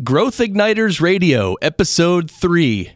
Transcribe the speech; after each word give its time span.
Growth 0.00 0.38
Igniters 0.38 1.02
Radio, 1.02 1.52
Episode 1.60 2.30
3 2.30 2.94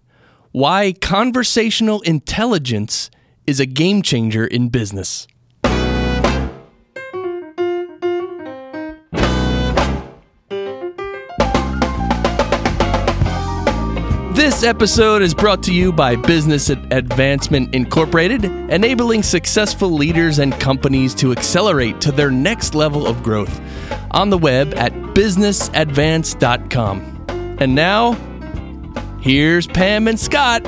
Why 0.52 0.94
Conversational 0.94 2.00
Intelligence 2.00 3.10
is 3.46 3.60
a 3.60 3.66
Game 3.66 4.00
Changer 4.00 4.46
in 4.46 4.70
Business. 4.70 5.28
This 14.46 14.62
episode 14.62 15.22
is 15.22 15.34
brought 15.34 15.64
to 15.64 15.74
you 15.74 15.92
by 15.92 16.14
Business 16.14 16.70
Advancement 16.70 17.74
Incorporated, 17.74 18.44
enabling 18.44 19.24
successful 19.24 19.90
leaders 19.90 20.38
and 20.38 20.52
companies 20.60 21.16
to 21.16 21.32
accelerate 21.32 22.00
to 22.02 22.12
their 22.12 22.30
next 22.30 22.76
level 22.76 23.08
of 23.08 23.24
growth. 23.24 23.60
On 24.12 24.30
the 24.30 24.38
web 24.38 24.72
at 24.74 24.92
businessadvance.com. 24.92 27.56
And 27.58 27.74
now, 27.74 28.12
here's 29.20 29.66
Pam 29.66 30.06
and 30.06 30.20
Scott. 30.20 30.64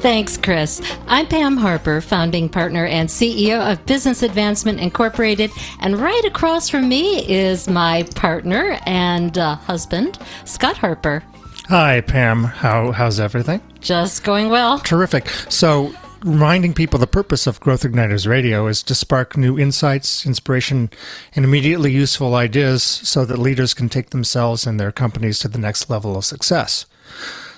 Thanks, 0.00 0.38
Chris. 0.38 0.80
I'm 1.06 1.26
Pam 1.26 1.58
Harper, 1.58 2.00
founding 2.00 2.48
partner 2.48 2.86
and 2.86 3.10
CEO 3.10 3.70
of 3.70 3.84
Business 3.84 4.22
Advancement 4.22 4.80
Incorporated. 4.80 5.50
And 5.80 5.98
right 5.98 6.24
across 6.24 6.70
from 6.70 6.88
me 6.88 7.30
is 7.30 7.68
my 7.68 8.04
partner 8.14 8.78
and 8.86 9.36
uh, 9.36 9.56
husband, 9.56 10.18
Scott 10.46 10.78
Harper. 10.78 11.22
Hi, 11.68 12.02
Pam. 12.02 12.44
How 12.44 12.92
how's 12.92 13.18
everything? 13.18 13.62
Just 13.80 14.22
going 14.22 14.50
well. 14.50 14.80
Terrific. 14.80 15.30
So, 15.48 15.94
reminding 16.22 16.74
people 16.74 16.98
the 16.98 17.06
purpose 17.06 17.46
of 17.46 17.58
Growth 17.58 17.84
Igniters 17.84 18.28
Radio 18.28 18.66
is 18.66 18.82
to 18.82 18.94
spark 18.94 19.34
new 19.34 19.58
insights, 19.58 20.26
inspiration, 20.26 20.90
and 21.34 21.42
immediately 21.42 21.90
useful 21.90 22.34
ideas 22.34 22.82
so 22.82 23.24
that 23.24 23.38
leaders 23.38 23.72
can 23.72 23.88
take 23.88 24.10
themselves 24.10 24.66
and 24.66 24.78
their 24.78 24.92
companies 24.92 25.38
to 25.38 25.48
the 25.48 25.58
next 25.58 25.88
level 25.88 26.18
of 26.18 26.26
success. 26.26 26.84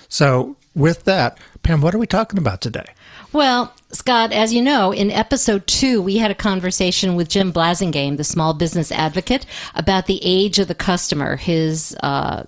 So, 0.07 0.55
with 0.73 1.03
that, 1.03 1.37
Pam, 1.61 1.81
what 1.81 1.93
are 1.93 1.99
we 1.99 2.07
talking 2.07 2.39
about 2.39 2.61
today? 2.61 2.93
Well, 3.33 3.73
Scott, 3.91 4.31
as 4.31 4.53
you 4.53 4.61
know, 4.61 4.93
in 4.93 5.11
episode 5.11 5.67
two, 5.67 6.01
we 6.01 6.15
had 6.15 6.31
a 6.31 6.35
conversation 6.35 7.15
with 7.15 7.27
Jim 7.27 7.51
Blasingame, 7.51 8.15
the 8.15 8.23
small 8.23 8.53
business 8.53 8.89
advocate, 8.89 9.45
about 9.75 10.05
the 10.05 10.21
age 10.23 10.59
of 10.59 10.69
the 10.69 10.75
customer, 10.75 11.35
his 11.35 11.93
uh, 12.01 12.43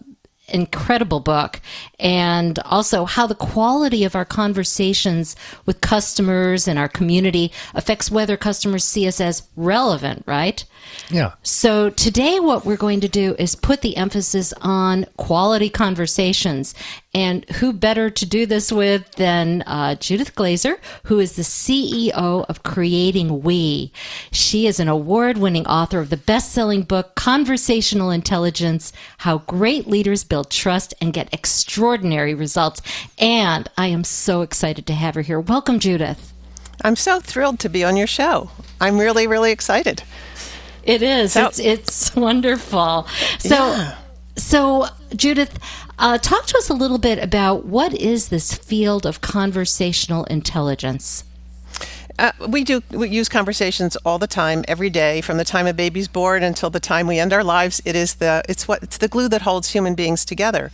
incredible 0.52 1.20
book 1.20 1.60
and 2.00 2.60
also 2.60 3.06
how 3.06 3.28
the 3.28 3.36
quality 3.36 4.04
of 4.04 4.16
our 4.16 4.26
conversations 4.26 5.36
with 5.66 5.82
customers 5.82 6.68
and 6.68 6.78
our 6.78 6.88
community 6.88 7.52
affects 7.74 8.12
whether 8.12 8.38
customers 8.38 8.84
see 8.84 9.08
us 9.08 9.22
as 9.22 9.44
relevant, 9.56 10.24
right? 10.26 10.66
Yeah. 11.10 11.34
So 11.44 11.90
today 11.90 12.40
what 12.40 12.66
we're 12.66 12.78
going 12.78 13.02
to 13.02 13.08
do 13.08 13.36
is 13.40 13.56
put 13.56 13.82
the 13.82 13.98
emphasis 13.98 14.54
on 14.62 15.06
quality 15.18 15.70
conversations. 15.70 16.74
And 17.12 17.44
who 17.50 17.74
better 17.74 18.12
to 18.12 18.26
do 18.26 18.46
this 18.46 18.72
with 18.72 19.10
than 19.14 19.64
uh, 19.64 19.96
Judith 19.96 20.36
Glaser, 20.36 20.80
who 21.06 21.18
is 21.18 21.36
the 21.36 21.42
CEO 21.42 22.46
of 22.48 22.62
Creating 22.62 23.42
We. 23.42 23.92
She 24.32 24.68
is 24.68 24.80
an 24.80 24.88
award 24.88 25.38
winning 25.40 25.66
author 25.66 26.00
of 26.00 26.12
the 26.12 26.18
best 26.18 26.52
selling 26.52 26.84
book, 26.84 27.16
Conversational 27.16 28.12
Intelligence 28.12 28.94
How 29.20 29.40
Great 29.40 29.88
Leaders 29.88 30.24
Build 30.24 30.52
Trust 30.52 30.94
and 31.02 31.12
Get 31.12 31.34
Extraordinary 31.34 32.36
Results. 32.36 32.80
And 33.18 33.68
I 33.76 33.88
am 33.88 34.04
so 34.04 34.44
excited 34.44 34.86
to 34.86 34.94
have 34.94 35.16
her 35.16 35.22
here. 35.22 35.40
Welcome, 35.40 35.80
Judith. 35.80 36.32
I'm 36.84 36.96
so 36.96 37.20
thrilled 37.20 37.60
to 37.62 37.70
be 37.70 37.84
on 37.84 37.98
your 37.98 38.08
show. 38.08 38.52
I'm 38.80 39.00
really, 39.00 39.26
really 39.26 39.52
excited. 39.52 40.04
It 40.90 41.04
is. 41.04 41.34
So, 41.34 41.46
it's 41.48 41.60
it's 41.60 42.16
wonderful. 42.16 43.08
So 43.38 43.56
yeah. 43.56 43.98
so 44.36 44.88
Judith, 45.16 45.60
uh, 46.00 46.18
talk 46.18 46.48
to 46.48 46.58
us 46.58 46.70
a 46.70 46.74
little 46.74 46.98
bit 46.98 47.20
about 47.20 47.66
what 47.66 47.94
is 47.94 48.30
this 48.30 48.56
field 48.56 49.06
of 49.06 49.22
conversational 49.22 50.24
intelligence. 50.26 51.26
Uh, 52.20 52.34
we 52.50 52.66
do 52.66 52.82
we 52.92 53.08
use 53.08 53.30
conversations 53.30 53.96
all 54.04 54.20
the 54.20 54.28
time, 54.28 54.66
every 54.68 54.90
day, 54.90 55.22
from 55.22 55.38
the 55.38 55.46
time 55.46 55.66
a 55.66 55.74
baby's 55.74 56.10
born 56.10 56.44
until 56.44 56.70
the 56.70 56.80
time 56.80 57.08
we 57.08 57.18
end 57.18 57.32
our 57.32 57.46
lives. 57.46 57.82
It 57.86 57.96
is 57.96 58.16
the 58.16 58.44
it's 58.50 58.68
what 58.68 58.84
it's 58.84 58.98
the 58.98 59.08
glue 59.08 59.30
that 59.30 59.44
holds 59.44 59.70
human 59.70 59.96
beings 59.96 60.26
together. 60.26 60.70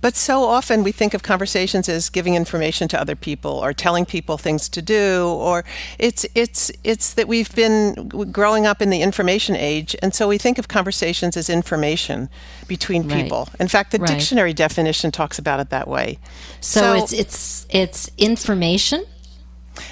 But 0.00 0.16
so 0.16 0.44
often 0.44 0.82
we 0.82 0.92
think 0.92 1.12
of 1.12 1.22
conversations 1.22 1.86
as 1.90 2.08
giving 2.08 2.34
information 2.34 2.88
to 2.88 3.00
other 3.00 3.14
people 3.14 3.50
or 3.50 3.74
telling 3.74 4.06
people 4.06 4.38
things 4.38 4.70
to 4.70 4.80
do, 4.80 5.26
or 5.28 5.66
it's 5.98 6.24
it's 6.34 6.72
it's 6.82 7.12
that 7.12 7.28
we've 7.28 7.54
been 7.54 8.08
growing 8.32 8.64
up 8.64 8.80
in 8.80 8.88
the 8.88 9.02
information 9.02 9.54
age, 9.54 9.94
and 10.00 10.14
so 10.14 10.26
we 10.26 10.38
think 10.38 10.56
of 10.56 10.68
conversations 10.68 11.36
as 11.36 11.50
information 11.50 12.30
between 12.68 13.06
right. 13.06 13.24
people. 13.24 13.50
In 13.60 13.68
fact, 13.68 13.92
the 13.92 13.98
right. 13.98 14.08
dictionary 14.08 14.54
definition 14.54 15.10
talks 15.12 15.38
about 15.38 15.60
it 15.60 15.68
that 15.68 15.88
way. 15.88 16.18
So, 16.62 16.80
so 16.80 16.94
it's 16.94 17.12
it's 17.12 17.66
it's 17.68 18.10
information 18.16 19.04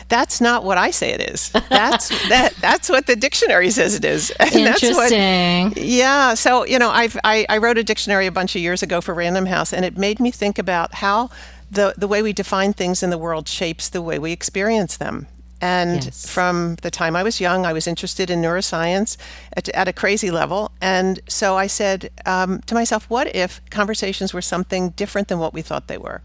that's 0.08 0.40
not 0.40 0.64
what 0.64 0.78
I 0.78 0.90
say 0.90 1.10
it 1.10 1.20
is. 1.20 1.50
That's 1.68 2.08
that 2.28 2.54
that's 2.60 2.88
what 2.88 3.06
the 3.06 3.16
dictionary 3.16 3.70
says 3.70 3.94
it 3.94 4.04
is. 4.04 4.32
And 4.40 4.54
Interesting. 4.54 5.70
What, 5.70 5.78
yeah. 5.78 6.34
So 6.34 6.64
you 6.66 6.78
know, 6.78 6.90
I've 6.90 7.16
I, 7.24 7.46
I 7.48 7.58
wrote 7.58 7.78
a 7.78 7.84
dictionary 7.84 8.26
a 8.26 8.32
bunch 8.32 8.54
of 8.54 8.62
years 8.62 8.82
ago 8.82 9.00
for 9.00 9.14
Random 9.14 9.46
House, 9.46 9.72
and 9.72 9.84
it 9.84 9.96
made 9.96 10.20
me 10.20 10.30
think 10.30 10.58
about 10.58 10.94
how 10.94 11.30
the 11.70 11.94
the 11.96 12.06
way 12.06 12.22
we 12.22 12.32
define 12.32 12.72
things 12.72 13.02
in 13.02 13.10
the 13.10 13.18
world 13.18 13.48
shapes 13.48 13.88
the 13.88 14.02
way 14.02 14.18
we 14.18 14.32
experience 14.32 14.96
them. 14.96 15.26
And 15.60 16.04
yes. 16.04 16.28
from 16.28 16.76
the 16.82 16.90
time 16.90 17.16
I 17.16 17.22
was 17.22 17.40
young, 17.40 17.64
I 17.64 17.72
was 17.72 17.86
interested 17.86 18.28
in 18.28 18.42
neuroscience 18.42 19.16
at, 19.56 19.68
at 19.70 19.88
a 19.88 19.94
crazy 19.94 20.30
level. 20.30 20.72
And 20.82 21.20
so 21.26 21.56
I 21.56 21.68
said 21.68 22.10
um, 22.26 22.60
to 22.66 22.74
myself, 22.74 23.08
what 23.08 23.34
if 23.34 23.62
conversations 23.70 24.34
were 24.34 24.42
something 24.42 24.90
different 24.90 25.28
than 25.28 25.38
what 25.38 25.54
we 25.54 25.62
thought 25.62 25.86
they 25.86 25.96
were? 25.96 26.20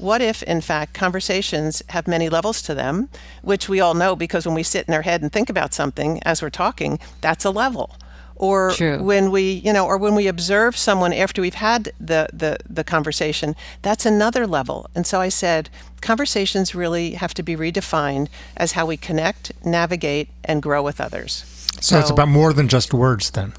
What 0.00 0.22
if, 0.22 0.42
in 0.44 0.62
fact, 0.62 0.94
conversations 0.94 1.82
have 1.90 2.08
many 2.08 2.30
levels 2.30 2.62
to 2.62 2.74
them, 2.74 3.10
which 3.42 3.68
we 3.68 3.80
all 3.80 3.92
know 3.92 4.16
because 4.16 4.46
when 4.46 4.54
we 4.54 4.62
sit 4.62 4.88
in 4.88 4.94
our 4.94 5.02
head 5.02 5.20
and 5.20 5.30
think 5.30 5.50
about 5.50 5.74
something 5.74 6.22
as 6.22 6.40
we're 6.40 6.48
talking, 6.48 6.98
that's 7.20 7.44
a 7.44 7.50
level. 7.50 7.96
Or 8.34 8.70
True. 8.70 9.02
when 9.02 9.30
we, 9.30 9.52
you 9.52 9.70
know, 9.74 9.84
or 9.84 9.98
when 9.98 10.14
we 10.14 10.26
observe 10.26 10.74
someone 10.74 11.12
after 11.12 11.42
we've 11.42 11.52
had 11.52 11.92
the, 12.00 12.28
the, 12.32 12.56
the 12.66 12.82
conversation, 12.82 13.54
that's 13.82 14.06
another 14.06 14.46
level. 14.46 14.88
And 14.94 15.06
so 15.06 15.20
I 15.20 15.28
said, 15.28 15.68
conversations 16.00 16.74
really 16.74 17.12
have 17.12 17.34
to 17.34 17.42
be 17.42 17.54
redefined 17.54 18.28
as 18.56 18.72
how 18.72 18.86
we 18.86 18.96
connect, 18.96 19.52
navigate, 19.62 20.30
and 20.42 20.62
grow 20.62 20.82
with 20.82 20.98
others. 20.98 21.44
So, 21.74 21.96
so 21.96 21.98
it's 21.98 22.10
about 22.10 22.28
more 22.28 22.54
than 22.54 22.68
just 22.68 22.94
words 22.94 23.32
then. 23.32 23.52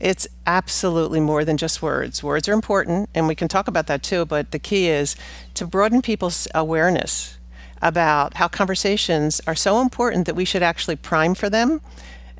It's 0.00 0.28
absolutely 0.46 1.20
more 1.20 1.44
than 1.44 1.56
just 1.56 1.82
words. 1.82 2.22
Words 2.22 2.48
are 2.48 2.52
important, 2.52 3.10
and 3.14 3.26
we 3.26 3.34
can 3.34 3.48
talk 3.48 3.68
about 3.68 3.86
that 3.88 4.02
too, 4.02 4.24
but 4.24 4.52
the 4.52 4.58
key 4.58 4.88
is 4.88 5.16
to 5.54 5.66
broaden 5.66 6.02
people's 6.02 6.46
awareness 6.54 7.36
about 7.82 8.34
how 8.34 8.48
conversations 8.48 9.40
are 9.46 9.54
so 9.54 9.80
important 9.80 10.26
that 10.26 10.36
we 10.36 10.44
should 10.44 10.62
actually 10.62 10.96
prime 10.96 11.34
for 11.34 11.50
them. 11.50 11.80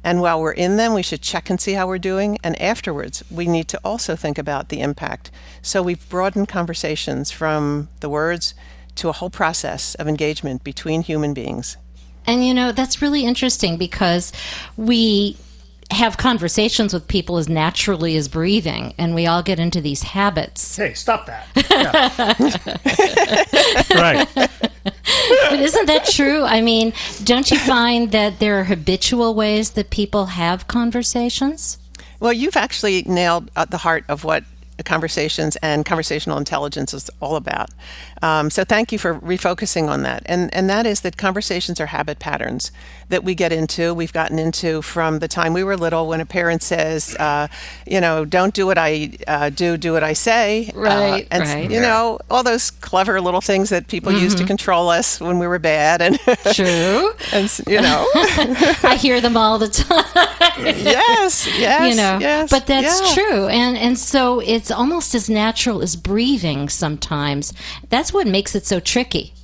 And 0.05 0.21
while 0.21 0.41
we're 0.41 0.53
in 0.53 0.77
them, 0.77 0.95
we 0.95 1.03
should 1.03 1.23
check 1.23 1.51
and 1.51 1.61
see 1.61 1.73
how 1.73 1.87
we're 1.87 1.99
doing. 1.99 2.39
And 2.45 2.61
afterwards, 2.61 3.25
we 3.31 3.47
need 3.47 3.69
to 3.69 3.81
also 3.85 4.15
think 4.15 4.39
about 4.39 4.69
the 4.69 4.81
impact. 4.81 5.31
So 5.61 5.83
we've 5.83 6.09
broadened 6.09 6.49
conversations 6.49 7.31
from 7.31 7.89
the 8.01 8.09
words 8.09 8.55
to 8.97 9.09
a 9.09 9.13
whole 9.13 9.31
process 9.31 9.95
of 9.97 10.09
engagement 10.09 10.63
between 10.65 11.03
human 11.03 11.35
beings. 11.35 11.77
And 12.27 12.47
you 12.47 12.55
know, 12.55 12.73
that's 12.73 13.01
really 13.03 13.25
interesting 13.25 13.77
because 13.77 14.33
we 14.77 15.37
have 15.91 16.19
conversations 16.19 16.93
with 16.93 17.09
people 17.09 17.39
as 17.39 17.49
naturally 17.49 18.17
as 18.17 18.29
breathing, 18.29 18.95
and 18.99 19.15
we 19.15 19.27
all 19.27 19.43
get 19.43 19.59
into 19.59 19.81
these 19.81 20.03
habits. 20.03 20.77
Hey, 20.77 20.95
stop 20.95 21.27
that! 21.27 21.47
right. 23.95 24.29
But 24.35 25.61
isn't 25.61 25.87
that 25.87 26.07
true? 26.07 26.45
I 26.45 26.61
mean, 26.61 26.93
don't 27.25 27.51
you 27.51 27.59
find 27.59 28.13
that 28.13 28.39
there 28.39 28.61
are 28.61 28.65
habitual 28.65 29.35
ways 29.35 29.71
that 29.71 29.91
people 29.91 30.27
have 30.27 30.69
conversations? 30.69 31.79
Well, 32.21 32.33
you've 32.33 32.57
actually 32.57 33.03
nailed 33.03 33.51
at 33.57 33.71
the 33.71 33.79
heart 33.79 34.05
of 34.09 34.25
what 34.25 34.45
conversations 34.85 35.57
and 35.57 35.85
conversational 35.85 36.39
intelligence 36.39 36.95
is 36.95 37.11
all 37.21 37.37
about. 37.37 37.71
Um, 38.23 38.51
so 38.51 38.65
thank 38.65 38.93
you 38.93 38.99
for 38.99 39.15
refocusing 39.17 39.89
on 39.89 40.03
that. 40.03 40.23
And, 40.27 40.53
and 40.55 40.69
that 40.71 40.87
is 40.87 41.01
that 41.03 41.17
conversations 41.17 41.81
are 41.81 41.87
habit 41.87 42.19
patterns 42.19 42.73
that 43.09 43.25
we 43.25 43.35
get 43.35 43.53
into, 43.53 43.95
we've 43.95 44.13
gotten 44.13 44.39
into 44.39 44.83
from 44.83 45.19
the 45.19 45.29
time 45.29 45.53
we 45.53 45.65
were 45.65 45.77
little 45.77 46.09
when 46.09 46.21
a 46.21 46.27
parent 46.27 46.63
says, 46.63 47.15
uh, 47.17 47.49
you 47.87 48.01
know, 48.01 48.25
don't 48.25 48.53
do 48.53 48.67
what 48.67 48.77
I 48.77 49.13
uh, 49.27 49.51
do, 49.51 49.77
do 49.77 49.93
what 49.93 50.05
I 50.05 50.13
say. 50.13 50.71
Uh, 50.75 50.81
right, 50.81 51.25
uh, 51.25 51.29
and, 51.31 51.43
right. 51.45 51.71
You 51.71 51.81
know, 51.81 52.19
all 52.31 52.43
those 52.43 52.71
clever 52.71 53.21
little 53.21 53.41
things 53.41 53.71
that 53.71 53.89
people 53.89 54.13
mm-hmm. 54.13 54.25
used 54.25 54.39
to 54.39 54.45
control 54.45 54.91
us 54.91 55.21
when 55.21 55.39
we 55.39 55.47
were 55.47 55.59
bad. 55.59 56.03
And 56.03 56.19
True. 56.53 57.13
and, 57.33 57.61
you 57.67 57.81
know. 57.81 58.07
I 58.15 58.99
hear 59.01 59.21
them 59.21 59.37
all 59.37 59.59
the 59.59 59.69
time. 59.69 60.05
yes, 60.59 61.47
yes. 61.59 61.91
You 61.91 61.97
know, 61.97 62.19
yes, 62.21 62.51
but 62.51 62.67
that's 62.67 63.17
yeah. 63.17 63.23
true. 63.23 63.49
And, 63.49 63.77
and 63.77 63.99
so 63.99 64.41
it's 64.41 64.71
almost 64.71 65.15
as 65.15 65.31
natural 65.31 65.83
as 65.83 65.97
breathing 65.97 66.69
sometimes. 66.69 67.53
That's 67.89 68.08
that's 68.09 68.15
what 68.15 68.27
makes 68.27 68.55
it 68.55 68.65
so 68.65 68.81
tricky. 68.81 69.35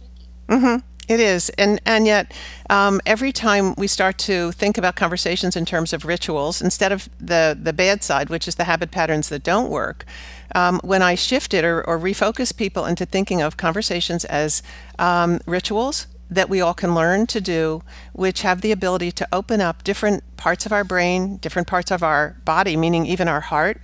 Mm-hmm. 0.49 0.79
It 1.07 1.21
is, 1.21 1.51
and 1.59 1.83
and 1.85 2.07
yet, 2.07 2.33
um, 2.71 2.99
every 3.05 3.31
time 3.31 3.75
we 3.77 3.87
start 3.87 4.17
to 4.21 4.53
think 4.53 4.79
about 4.79 4.97
conversations 4.97 5.55
in 5.55 5.67
terms 5.67 5.93
of 5.93 6.07
rituals, 6.07 6.63
instead 6.63 6.91
of 6.91 7.11
the 7.21 7.59
the 7.61 7.75
bad 7.75 8.03
side, 8.03 8.31
which 8.31 8.49
is 8.49 8.55
the 8.55 8.65
habit 8.65 8.91
patterns 8.91 9.29
that 9.29 9.43
don't 9.43 9.69
work, 9.69 10.07
um, 10.55 10.81
when 10.83 11.03
I 11.03 11.15
shifted 11.15 11.63
or, 11.63 11.87
or 11.87 11.99
refocused 11.99 12.57
people 12.57 12.87
into 12.87 13.05
thinking 13.05 13.43
of 13.43 13.59
conversations 13.59 14.25
as 14.25 14.63
um, 14.99 15.41
rituals 15.45 16.07
that 16.31 16.49
we 16.49 16.63
all 16.63 16.73
can 16.73 16.95
learn 16.95 17.27
to 17.27 17.41
do, 17.43 17.83
which 18.15 18.41
have 18.41 18.63
the 18.63 18.73
ability 18.73 19.13
to 19.13 19.29
open 19.31 19.61
up 19.61 19.85
different 19.85 20.25
parts 20.39 20.65
of 20.65 20.73
our 20.73 20.85
brain, 20.85 21.37
different 21.37 21.69
parts 21.69 21.91
of 21.91 22.03
our 22.03 22.35
body, 22.47 22.79
meaning 22.79 23.05
even 23.05 23.29
our 23.29 23.43
heart, 23.43 23.79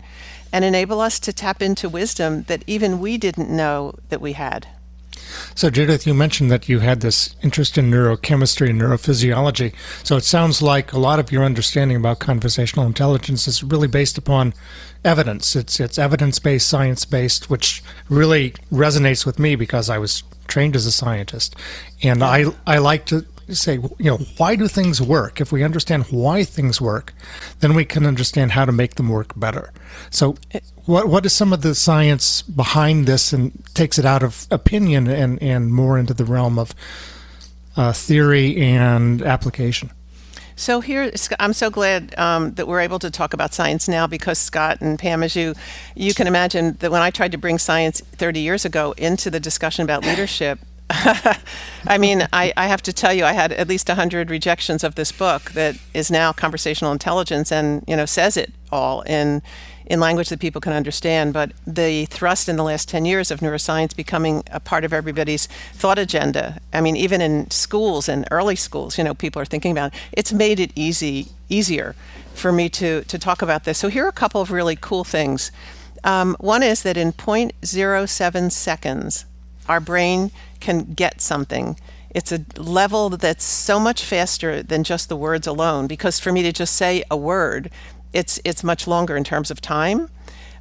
and 0.52 0.64
enable 0.64 1.00
us 1.00 1.18
to 1.20 1.32
tap 1.32 1.62
into 1.62 1.88
wisdom 1.88 2.42
that 2.44 2.64
even 2.66 3.00
we 3.00 3.18
didn't 3.18 3.50
know 3.50 3.94
that 4.08 4.20
we 4.20 4.32
had. 4.32 4.66
So, 5.54 5.70
Judith, 5.70 6.06
you 6.06 6.14
mentioned 6.14 6.50
that 6.50 6.68
you 6.68 6.80
had 6.80 7.00
this 7.00 7.34
interest 7.42 7.78
in 7.78 7.90
neurochemistry 7.90 8.70
and 8.70 8.80
neurophysiology. 8.80 9.74
So, 10.02 10.16
it 10.16 10.24
sounds 10.24 10.60
like 10.60 10.92
a 10.92 10.98
lot 10.98 11.18
of 11.18 11.30
your 11.30 11.44
understanding 11.44 11.96
about 11.96 12.18
conversational 12.18 12.86
intelligence 12.86 13.46
is 13.46 13.62
really 13.62 13.88
based 13.88 14.18
upon 14.18 14.54
evidence. 15.04 15.54
It's 15.54 15.80
it's 15.80 15.98
evidence 15.98 16.38
based, 16.38 16.68
science 16.68 17.04
based, 17.04 17.50
which 17.50 17.82
really 18.08 18.52
resonates 18.72 19.24
with 19.24 19.38
me 19.38 19.54
because 19.54 19.88
I 19.88 19.98
was 19.98 20.22
trained 20.48 20.74
as 20.76 20.86
a 20.86 20.92
scientist, 20.92 21.54
and 22.02 22.22
I 22.22 22.46
I 22.66 22.78
like 22.78 23.04
to 23.06 23.24
say, 23.54 23.74
you 23.74 24.10
know, 24.10 24.18
why 24.36 24.56
do 24.56 24.68
things 24.68 25.00
work? 25.00 25.40
If 25.40 25.52
we 25.52 25.62
understand 25.62 26.04
why 26.10 26.44
things 26.44 26.80
work, 26.80 27.14
then 27.60 27.74
we 27.74 27.84
can 27.84 28.06
understand 28.06 28.52
how 28.52 28.64
to 28.64 28.72
make 28.72 28.94
them 28.94 29.08
work 29.08 29.32
better. 29.38 29.72
So, 30.10 30.36
what 30.86 31.08
what 31.08 31.26
is 31.26 31.32
some 31.32 31.52
of 31.52 31.62
the 31.62 31.74
science 31.74 32.42
behind 32.42 33.06
this, 33.06 33.32
and 33.32 33.52
takes 33.74 33.98
it 33.98 34.04
out 34.04 34.22
of 34.22 34.46
opinion 34.50 35.08
and 35.08 35.40
and 35.42 35.72
more 35.72 35.98
into 35.98 36.14
the 36.14 36.24
realm 36.24 36.58
of 36.58 36.74
uh, 37.76 37.92
theory 37.92 38.56
and 38.56 39.22
application? 39.22 39.90
So 40.60 40.82
here, 40.82 41.10
I'm 41.38 41.54
so 41.54 41.70
glad 41.70 42.14
um, 42.18 42.52
that 42.56 42.68
we're 42.68 42.80
able 42.80 42.98
to 42.98 43.10
talk 43.10 43.32
about 43.32 43.54
science 43.54 43.88
now 43.88 44.06
because 44.06 44.38
Scott 44.38 44.82
and 44.82 44.98
Pam, 44.98 45.22
as 45.22 45.34
you 45.34 45.54
you 45.94 46.12
can 46.12 46.26
imagine, 46.26 46.76
that 46.80 46.90
when 46.90 47.00
I 47.00 47.10
tried 47.10 47.32
to 47.32 47.38
bring 47.38 47.56
science 47.56 48.02
30 48.02 48.40
years 48.40 48.66
ago 48.66 48.92
into 48.98 49.30
the 49.30 49.40
discussion 49.40 49.84
about 49.84 50.04
leadership, 50.04 50.58
I 51.86 51.98
mean, 51.98 52.26
I, 52.32 52.52
I, 52.56 52.66
have 52.66 52.82
to 52.82 52.92
tell 52.92 53.14
you, 53.14 53.24
I 53.24 53.32
had 53.32 53.52
at 53.52 53.68
least 53.68 53.86
100 53.86 54.28
rejections 54.28 54.82
of 54.82 54.96
this 54.96 55.12
book 55.12 55.52
that 55.52 55.76
is 55.94 56.10
now 56.10 56.32
conversational 56.32 56.90
intelligence 56.90 57.52
and, 57.52 57.84
you 57.86 57.94
know, 57.94 58.06
says 58.06 58.36
it 58.36 58.52
all 58.72 59.02
in 59.02 59.40
in 59.86 59.98
language 59.98 60.28
that 60.28 60.38
people 60.38 60.60
can 60.60 60.72
understand. 60.72 61.32
But 61.32 61.52
the 61.66 62.06
thrust 62.06 62.48
in 62.48 62.56
the 62.56 62.62
last 62.62 62.88
10 62.88 63.04
years 63.04 63.30
of 63.30 63.40
neuroscience 63.40 63.94
becoming 63.94 64.42
a 64.50 64.60
part 64.60 64.84
of 64.84 64.92
everybody's 64.92 65.46
thought 65.74 65.98
agenda, 65.98 66.60
I 66.72 66.80
mean, 66.80 66.96
even 66.96 67.20
in 67.20 67.50
schools 67.50 68.08
and 68.08 68.26
early 68.30 68.56
schools, 68.56 68.96
you 68.96 69.04
know, 69.04 69.14
people 69.14 69.42
are 69.42 69.46
thinking 69.46 69.72
about 69.72 69.92
it. 69.92 70.00
It's 70.12 70.32
made 70.32 70.60
it 70.60 70.70
easy, 70.76 71.28
easier 71.48 71.94
for 72.34 72.52
me 72.52 72.68
to, 72.70 73.02
to 73.04 73.18
talk 73.18 73.42
about 73.42 73.64
this. 73.64 73.78
So 73.78 73.88
here 73.88 74.04
are 74.04 74.08
a 74.08 74.12
couple 74.12 74.40
of 74.40 74.50
really 74.50 74.76
cool 74.76 75.04
things. 75.04 75.50
Um, 76.04 76.36
one 76.38 76.62
is 76.62 76.82
that 76.84 76.96
in 76.96 77.12
0.07 77.12 78.52
seconds, 78.52 79.24
our 79.68 79.80
brain 79.80 80.30
can 80.60 80.92
get 80.92 81.20
something. 81.20 81.78
It's 82.10 82.32
a 82.32 82.44
level 82.56 83.10
that's 83.10 83.44
so 83.44 83.78
much 83.78 84.04
faster 84.04 84.62
than 84.62 84.82
just 84.82 85.08
the 85.08 85.16
words 85.16 85.46
alone 85.46 85.86
because 85.86 86.18
for 86.18 86.32
me 86.32 86.42
to 86.42 86.52
just 86.52 86.74
say 86.74 87.04
a 87.10 87.16
word 87.16 87.70
it's 88.12 88.40
it's 88.44 88.64
much 88.64 88.86
longer 88.86 89.16
in 89.16 89.24
terms 89.24 89.50
of 89.50 89.60
time. 89.60 90.10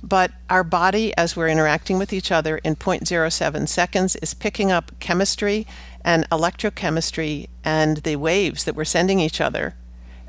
But 0.02 0.32
our 0.50 0.64
body 0.64 1.14
as 1.18 1.36
we're 1.36 1.50
interacting 1.50 1.98
with 1.98 2.14
each 2.14 2.32
other 2.32 2.58
in 2.60 2.76
0.07 2.78 3.68
seconds 3.68 4.16
is 4.18 4.34
picking 4.34 4.72
up 4.72 4.92
chemistry 5.00 5.68
and 6.06 6.30
electrochemistry 6.30 7.50
and 7.66 7.98
the 7.98 8.16
waves 8.16 8.64
that 8.64 8.76
we're 8.76 8.86
sending 8.86 9.20
each 9.20 9.42
other 9.42 9.76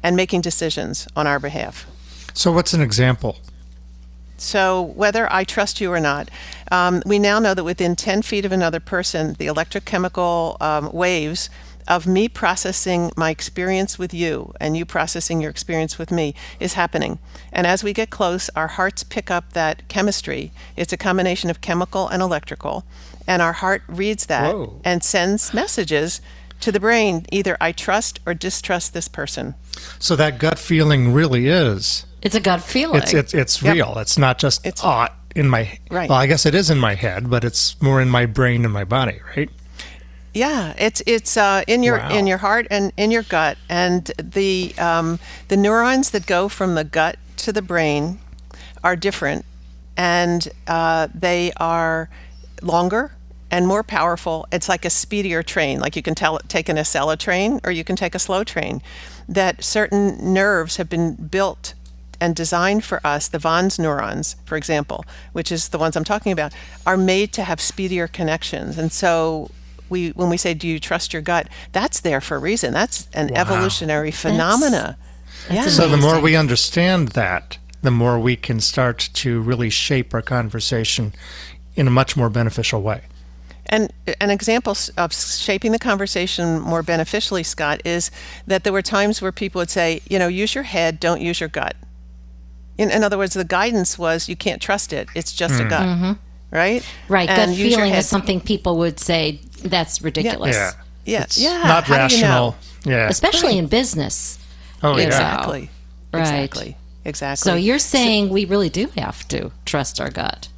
and 0.03 0.17
making 0.17 0.41
decisions 0.41 1.07
on 1.15 1.29
our 1.29 1.39
behalf. 1.39 1.87
So 2.35 2.51
what's 2.51 2.73
an 2.73 2.81
example 2.81 3.37
so 4.41 4.83
whether 4.83 5.31
I 5.33 5.45
trust 5.45 5.81
you 5.81 5.93
or 5.93 6.01
not, 6.01 6.31
um, 6.71 7.03
we 7.05 7.19
now 7.19 7.39
know 7.39 7.55
that 7.55 7.65
within 7.65 7.95
10 7.95 8.23
feet 8.23 8.45
of 8.45 8.53
another 8.53 8.81
person, 8.81 9.35
the 9.35 9.47
electrochemical 9.47 10.61
um, 10.63 10.91
waves 10.93 11.51
of 11.87 12.07
me 12.07 12.29
processing 12.29 13.11
my 13.17 13.31
experience 13.31 13.99
with 13.99 14.15
you 14.15 14.53
and 14.61 14.77
you 14.77 14.85
processing 14.85 15.41
your 15.41 15.51
experience 15.51 15.99
with 15.99 16.11
me 16.11 16.35
is 16.61 16.75
happening. 16.75 17.19
And 17.53 17.67
as 17.67 17.83
we 17.83 17.93
get 17.93 18.11
close, 18.11 18.49
our 18.55 18.69
hearts 18.69 19.03
pick 19.03 19.31
up 19.31 19.53
that 19.53 19.87
chemistry. 19.89 20.53
It's 20.77 20.93
a 20.93 20.97
combination 20.97 21.51
of 21.51 21.61
chemical 21.61 22.09
and 22.09 22.23
electrical. 22.23 22.85
And 23.27 23.43
our 23.43 23.55
heart 23.55 23.83
reads 23.89 24.27
that 24.27 24.55
Whoa. 24.55 24.81
and 24.85 25.03
sends 25.03 25.53
messages 25.53 26.21
to 26.61 26.71
the 26.71 26.81
brain 26.81 27.27
either 27.33 27.57
I 27.61 27.73
trust 27.73 28.21
or 28.25 28.35
distrust 28.35 28.95
this 28.95 29.09
person. 29.09 29.55
So 29.99 30.15
that 30.17 30.39
gut 30.39 30.59
feeling 30.59 31.13
really 31.13 31.49
is. 31.49 32.07
It's 32.23 32.35
a 32.35 32.41
gut 32.41 32.63
feeling. 32.63 33.01
It's 33.03 33.15
it's, 33.15 33.35
it's 33.35 33.63
yep. 33.63 33.75
real. 33.75 33.99
It's 33.99 34.19
not 34.19 34.39
just 34.39 34.67
it's, 34.67 34.83
oh, 34.85 35.07
in 35.35 35.49
my 35.49 35.79
right. 35.91 36.09
Well, 36.09 36.19
I 36.19 36.27
guess 36.27 36.47
it 36.47 36.55
is 36.55 36.71
in 36.71 36.79
my 36.79 36.95
head, 36.95 37.31
but 37.31 37.45
it's 37.45 37.81
more 37.81 38.01
in 38.01 38.09
my 38.09 38.27
brain 38.27 38.65
and 38.65 38.73
my 38.73 38.85
body, 38.85 39.21
right? 39.37 39.51
Yeah, 40.33 40.75
it's 40.79 41.03
it's 41.07 41.37
uh, 41.37 41.63
in 41.67 41.83
your 41.83 41.99
wow. 41.99 42.11
in 42.11 42.27
your 42.27 42.39
heart 42.39 42.67
and 42.71 42.93
in 42.97 43.11
your 43.11 43.23
gut, 43.23 43.59
and 43.69 44.05
the 44.19 44.75
um, 44.79 45.19
the 45.49 45.57
neurons 45.57 46.11
that 46.11 46.27
go 46.27 46.49
from 46.49 46.75
the 46.75 46.85
gut 46.85 47.17
to 47.39 47.53
the 47.53 47.63
brain 47.63 48.19
are 48.85 48.97
different, 48.97 49.45
and 49.97 50.49
uh, 50.67 51.09
they 51.15 51.53
are 51.57 52.11
longer 52.63 53.13
and 53.51 53.67
more 53.67 53.83
powerful. 53.83 54.47
It's 54.53 54.69
like 54.69 54.85
a 54.85 54.91
speedier 54.91 55.43
train. 55.43 55.81
Like 55.81 55.97
you 55.97 56.03
can 56.03 56.15
tell, 56.15 56.39
take 56.47 56.69
an 56.69 56.77
Acela 56.77 57.19
train 57.19 57.61
or 57.65 57.73
you 57.73 57.83
can 57.83 57.97
take 57.97 58.15
a 58.15 58.19
slow 58.19 58.45
train. 58.45 58.81
That 59.29 59.65
certain 59.65 60.33
nerves 60.33 60.77
have 60.77 60.89
been 60.89 61.15
built 61.15 61.75
and 62.21 62.37
designed 62.37 62.85
for 62.85 63.05
us, 63.05 63.29
the 63.29 63.39
Van's 63.39 63.79
neurons, 63.79 64.37
for 64.45 64.57
example, 64.57 65.05
which 65.33 65.51
is 65.51 65.69
the 65.69 65.79
ones 65.79 65.97
I'm 65.97 66.05
talking 66.05 66.33
about, 66.33 66.53
are 66.87 66.97
made 66.97 67.33
to 67.35 67.45
have 67.45 67.61
speedier 67.61 68.07
connections. 68.07 68.79
And 68.79 68.93
so 68.93 69.51
we 69.91 70.11
when 70.11 70.31
we 70.31 70.37
say 70.37 70.55
do 70.55 70.69
you 70.69 70.79
trust 70.79 71.13
your 71.13 71.21
gut 71.21 71.49
that's 71.73 72.01
there 72.01 72.21
for 72.21 72.37
a 72.37 72.39
reason 72.39 72.73
that's 72.73 73.09
an 73.13 73.27
wow. 73.29 73.41
evolutionary 73.41 74.13
phenomena 74.13 74.97
that's, 75.49 75.67
that's 75.67 75.79
yeah. 75.79 75.85
so 75.85 75.89
the 75.89 75.97
more 75.97 76.21
we 76.21 76.37
understand 76.37 77.09
that 77.09 77.59
the 77.83 77.91
more 77.91 78.19
we 78.19 78.37
can 78.37 78.61
start 78.61 79.11
to 79.13 79.41
really 79.41 79.69
shape 79.69 80.15
our 80.15 80.23
conversation 80.23 81.13
in 81.75 81.89
a 81.89 81.91
much 81.91 82.17
more 82.17 82.31
beneficial 82.31 82.81
way 82.81 83.03
and 83.67 83.93
an 84.21 84.31
example 84.31 84.77
of 84.97 85.15
shaping 85.15 85.71
the 85.71 85.79
conversation 85.79 86.59
more 86.59 86.83
beneficially, 86.83 87.45
Scott, 87.45 87.81
is 87.85 88.11
that 88.45 88.65
there 88.65 88.73
were 88.73 88.83
times 88.83 89.23
where 89.23 89.31
people 89.31 89.61
would 89.61 89.71
say, 89.71 90.01
you 90.11 90.19
know, 90.19 90.27
use 90.27 90.57
your 90.57 90.65
head, 90.65 90.99
don't 90.99 91.21
use 91.21 91.39
your 91.39 91.49
gut. 91.49 91.77
In, 92.81 92.91
in 92.91 93.05
other 93.05 93.19
words, 93.19 93.35
the 93.35 93.45
guidance 93.45 93.99
was 93.99 94.27
you 94.27 94.37
can't 94.37 94.63
trust 94.63 94.93
it, 94.95 95.09
it's 95.15 95.33
just 95.33 95.55
mm. 95.55 95.67
a 95.67 95.69
gut. 95.69 95.87
Mm-hmm. 95.87 96.13
Right? 96.51 96.83
Right. 97.09 97.29
And 97.29 97.51
gut 97.51 97.57
feeling 97.57 97.93
is 97.93 98.09
something 98.09 98.41
people 98.41 98.79
would 98.79 98.99
say 98.99 99.41
that's 99.63 100.03
ridiculous. 100.03 100.57
Yeah. 100.57 100.73
Yeah. 101.05 101.23
It's 101.23 101.39
yeah. 101.39 101.63
Not 101.63 101.85
How 101.85 101.97
rational. 101.97 102.57
You 102.85 102.93
know? 102.93 102.97
Yeah. 102.97 103.09
Especially 103.09 103.51
right. 103.51 103.59
in 103.59 103.67
business. 103.67 104.39
Oh, 104.83 104.97
yeah. 104.97 105.05
Exactly. 105.05 105.71
Right. 106.13 106.21
Exactly. 106.21 106.77
Exactly. 107.05 107.51
So 107.51 107.55
you're 107.55 107.79
saying 107.79 108.29
so, 108.29 108.33
we 108.33 108.47
really 108.47 108.71
do 108.71 108.87
have 108.97 109.29
to 109.29 109.53
trust 109.65 110.01
our 110.01 110.11
gut. 110.11 110.49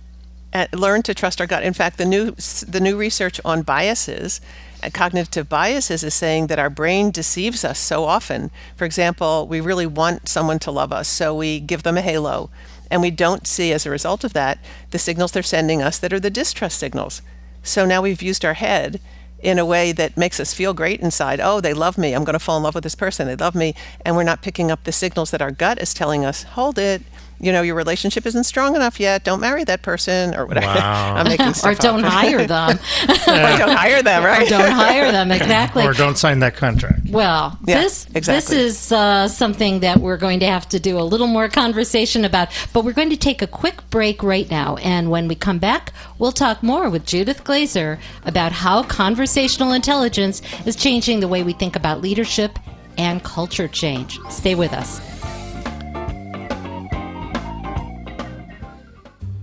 Learn 0.72 1.02
to 1.02 1.14
trust 1.14 1.40
our 1.40 1.46
gut. 1.46 1.62
In 1.62 1.72
fact, 1.72 1.98
the 1.98 2.04
new 2.04 2.32
the 2.32 2.80
new 2.80 2.96
research 2.96 3.40
on 3.44 3.62
biases, 3.62 4.40
uh, 4.82 4.90
cognitive 4.92 5.48
biases, 5.48 6.02
is 6.04 6.14
saying 6.14 6.48
that 6.48 6.58
our 6.58 6.70
brain 6.70 7.10
deceives 7.10 7.64
us 7.64 7.78
so 7.78 8.04
often. 8.04 8.50
For 8.76 8.84
example, 8.84 9.46
we 9.46 9.60
really 9.60 9.86
want 9.86 10.28
someone 10.28 10.58
to 10.60 10.70
love 10.70 10.92
us, 10.92 11.08
so 11.08 11.34
we 11.34 11.60
give 11.60 11.82
them 11.82 11.96
a 11.96 12.02
halo, 12.02 12.50
and 12.90 13.00
we 13.00 13.10
don't 13.10 13.46
see 13.46 13.72
as 13.72 13.86
a 13.86 13.90
result 13.90 14.24
of 14.24 14.32
that 14.34 14.58
the 14.90 14.98
signals 14.98 15.32
they're 15.32 15.42
sending 15.42 15.82
us 15.82 15.98
that 15.98 16.12
are 16.12 16.20
the 16.20 16.30
distrust 16.30 16.78
signals. 16.78 17.22
So 17.62 17.86
now 17.86 18.02
we've 18.02 18.22
used 18.22 18.44
our 18.44 18.54
head 18.54 19.00
in 19.42 19.58
a 19.58 19.66
way 19.66 19.90
that 19.92 20.16
makes 20.16 20.38
us 20.38 20.54
feel 20.54 20.72
great 20.72 21.00
inside. 21.00 21.40
Oh, 21.40 21.60
they 21.60 21.74
love 21.74 21.98
me. 21.98 22.12
I'm 22.12 22.24
going 22.24 22.34
to 22.34 22.38
fall 22.38 22.56
in 22.56 22.62
love 22.62 22.76
with 22.76 22.84
this 22.84 22.94
person. 22.94 23.26
They 23.26 23.36
love 23.36 23.56
me. 23.56 23.74
And 24.04 24.14
we're 24.14 24.22
not 24.22 24.42
picking 24.42 24.70
up 24.70 24.84
the 24.84 24.92
signals 24.92 25.32
that 25.32 25.42
our 25.42 25.50
gut 25.50 25.80
is 25.80 25.92
telling 25.92 26.24
us, 26.24 26.44
hold 26.44 26.78
it 26.78 27.02
you 27.42 27.50
know, 27.50 27.62
your 27.62 27.74
relationship 27.74 28.24
isn't 28.24 28.44
strong 28.44 28.76
enough 28.76 29.00
yet. 29.00 29.24
Don't 29.24 29.40
marry 29.40 29.64
that 29.64 29.82
person 29.82 30.34
or 30.34 30.46
whatever. 30.46 30.62
Wow. 30.72 31.16
I'm 31.16 31.26
making 31.26 31.52
or 31.64 31.74
don't 31.74 32.02
hire 32.02 32.46
them. 32.46 32.78
or 32.78 33.14
don't 33.26 33.76
hire 33.76 34.02
them, 34.02 34.24
right? 34.24 34.46
Or 34.46 34.50
don't 34.50 34.70
hire 34.70 35.10
them, 35.12 35.30
exactly. 35.30 35.84
or 35.84 35.92
don't 35.92 36.16
sign 36.16 36.38
that 36.38 36.56
contract. 36.56 37.08
Well, 37.10 37.58
yeah, 37.66 37.82
this 37.82 38.06
exactly. 38.14 38.34
this 38.34 38.50
is 38.52 38.92
uh, 38.92 39.28
something 39.28 39.80
that 39.80 39.98
we're 39.98 40.16
going 40.16 40.40
to 40.40 40.46
have 40.46 40.68
to 40.70 40.80
do 40.80 40.98
a 40.98 41.02
little 41.02 41.26
more 41.26 41.48
conversation 41.48 42.24
about. 42.24 42.48
But 42.72 42.84
we're 42.84 42.92
going 42.92 43.10
to 43.10 43.16
take 43.16 43.42
a 43.42 43.46
quick 43.46 43.88
break 43.90 44.22
right 44.22 44.48
now, 44.50 44.76
and 44.76 45.10
when 45.10 45.28
we 45.28 45.34
come 45.34 45.58
back, 45.58 45.92
we'll 46.18 46.32
talk 46.32 46.62
more 46.62 46.88
with 46.88 47.06
Judith 47.06 47.44
Glaser 47.44 47.98
about 48.24 48.52
how 48.52 48.82
conversational 48.84 49.72
intelligence 49.72 50.42
is 50.64 50.76
changing 50.76 51.20
the 51.20 51.28
way 51.28 51.42
we 51.42 51.52
think 51.52 51.76
about 51.76 52.00
leadership 52.00 52.58
and 52.96 53.22
culture 53.22 53.68
change. 53.68 54.18
Stay 54.30 54.54
with 54.54 54.72
us. 54.72 55.11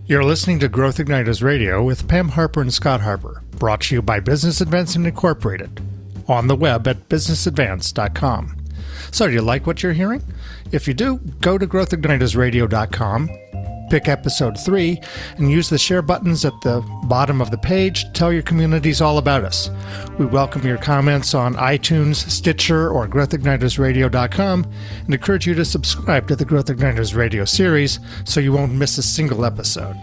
You're 0.10 0.24
listening 0.24 0.58
to 0.62 0.68
Growth 0.68 0.98
Igniters 0.98 1.44
Radio 1.44 1.84
with 1.84 2.08
Pam 2.08 2.30
Harper 2.30 2.62
and 2.62 2.74
Scott 2.74 3.02
Harper, 3.02 3.44
brought 3.60 3.82
to 3.82 3.94
you 3.94 4.02
by 4.02 4.20
Business 4.20 4.60
Advancement 4.60 5.06
Incorporated, 5.06 5.84
on 6.28 6.48
the 6.48 6.56
web 6.56 6.88
at 6.88 7.08
businessadvance.com. 7.10 8.58
So, 9.12 9.28
do 9.28 9.34
you 9.34 9.44
like 9.44 9.68
what 9.68 9.84
you're 9.84 9.94
hearing? 9.94 10.24
If 10.72 10.88
you 10.88 10.96
do, 10.96 11.18
go 11.42 11.60
to 11.60 11.68
growthignitersradio.com 11.68 13.30
Pick 13.90 14.08
episode 14.08 14.60
3 14.60 15.00
and 15.38 15.52
use 15.52 15.70
the 15.70 15.78
share 15.78 16.02
buttons 16.02 16.46
at 16.46 16.54
the 16.62 16.82
bottom 17.06 17.42
of 17.42 17.52
the 17.52 17.58
page. 17.58 18.04
To 18.04 18.12
tell 18.12 18.32
your 18.32 18.44
communities 18.44 19.02
all 19.02 19.18
about 19.18 19.44
us. 19.44 19.70
We 20.18 20.26
welcome 20.26 20.66
your 20.66 20.78
comments 20.78 21.34
on 21.34 21.56
iTunes, 21.56 22.16
Stitcher, 22.30 22.90
or 22.90 23.08
growthignitersradio.com 23.08 24.66
and 25.06 25.14
encourage 25.14 25.48
you 25.48 25.56
to 25.56 25.66
subscribe 25.66 26.28
to 26.28 26.36
the 26.36 26.46
Growth 26.46 26.68
Igniters 26.68 27.16
Radio 27.16 27.46
series 27.46 28.00
so 28.26 28.40
you 28.40 28.54
won't 28.54 28.74
miss 28.74 28.98
a 28.98 29.04
single 29.04 29.46
episode. 29.46 29.98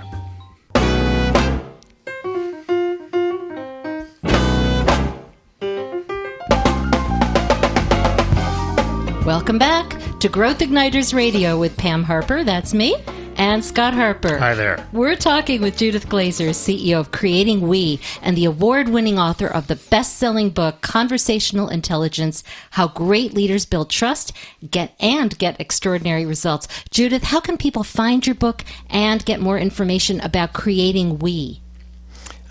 Welcome 9.24 9.58
back 9.58 10.18
to 10.20 10.28
Growth 10.28 10.58
Igniters 10.58 11.12
Radio 11.12 11.58
with 11.58 11.76
Pam 11.76 12.04
Harper, 12.04 12.44
that's 12.44 12.72
me, 12.72 12.96
and 13.36 13.64
Scott 13.64 13.94
Harper. 13.94 14.38
Hi 14.38 14.54
there. 14.54 14.86
We're 14.92 15.16
talking 15.16 15.60
with 15.60 15.76
Judith 15.76 16.08
Glaser, 16.08 16.48
CEO 16.48 16.98
of 16.98 17.12
Creating 17.12 17.68
We 17.68 18.00
and 18.22 18.36
the 18.36 18.44
award 18.44 18.88
winning 18.88 19.18
author 19.18 19.46
of 19.46 19.66
the 19.66 19.76
best 19.76 20.16
selling 20.16 20.50
book, 20.50 20.80
Conversational 20.80 21.68
Intelligence 21.68 22.42
How 22.72 22.88
Great 22.88 23.34
Leaders 23.34 23.66
Build 23.66 23.90
Trust 23.90 24.32
Get 24.70 24.94
and 25.00 25.36
Get 25.38 25.60
Extraordinary 25.60 26.24
Results. 26.24 26.68
Judith, 26.90 27.24
how 27.24 27.40
can 27.40 27.56
people 27.56 27.84
find 27.84 28.26
your 28.26 28.34
book 28.34 28.64
and 28.88 29.24
get 29.24 29.40
more 29.40 29.58
information 29.58 30.20
about 30.20 30.52
Creating 30.52 31.18
We? 31.18 31.60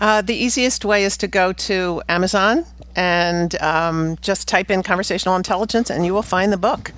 Uh, 0.00 0.22
the 0.22 0.34
easiest 0.34 0.84
way 0.84 1.04
is 1.04 1.16
to 1.16 1.26
go 1.26 1.52
to 1.52 2.02
Amazon 2.08 2.66
and 2.94 3.60
um, 3.62 4.16
just 4.20 4.46
type 4.46 4.70
in 4.70 4.82
conversational 4.82 5.36
intelligence 5.36 5.90
and 5.90 6.04
you 6.04 6.14
will 6.14 6.22
find 6.22 6.52
the 6.52 6.56
book. 6.56 6.92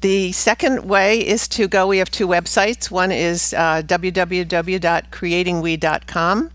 The 0.00 0.32
second 0.32 0.88
way 0.88 1.18
is 1.18 1.46
to 1.48 1.68
go, 1.68 1.86
we 1.86 1.98
have 1.98 2.10
two 2.10 2.26
websites. 2.26 2.90
One 2.90 3.12
is 3.12 3.52
uh, 3.52 3.82
www.creatingwe.com, 3.84 6.50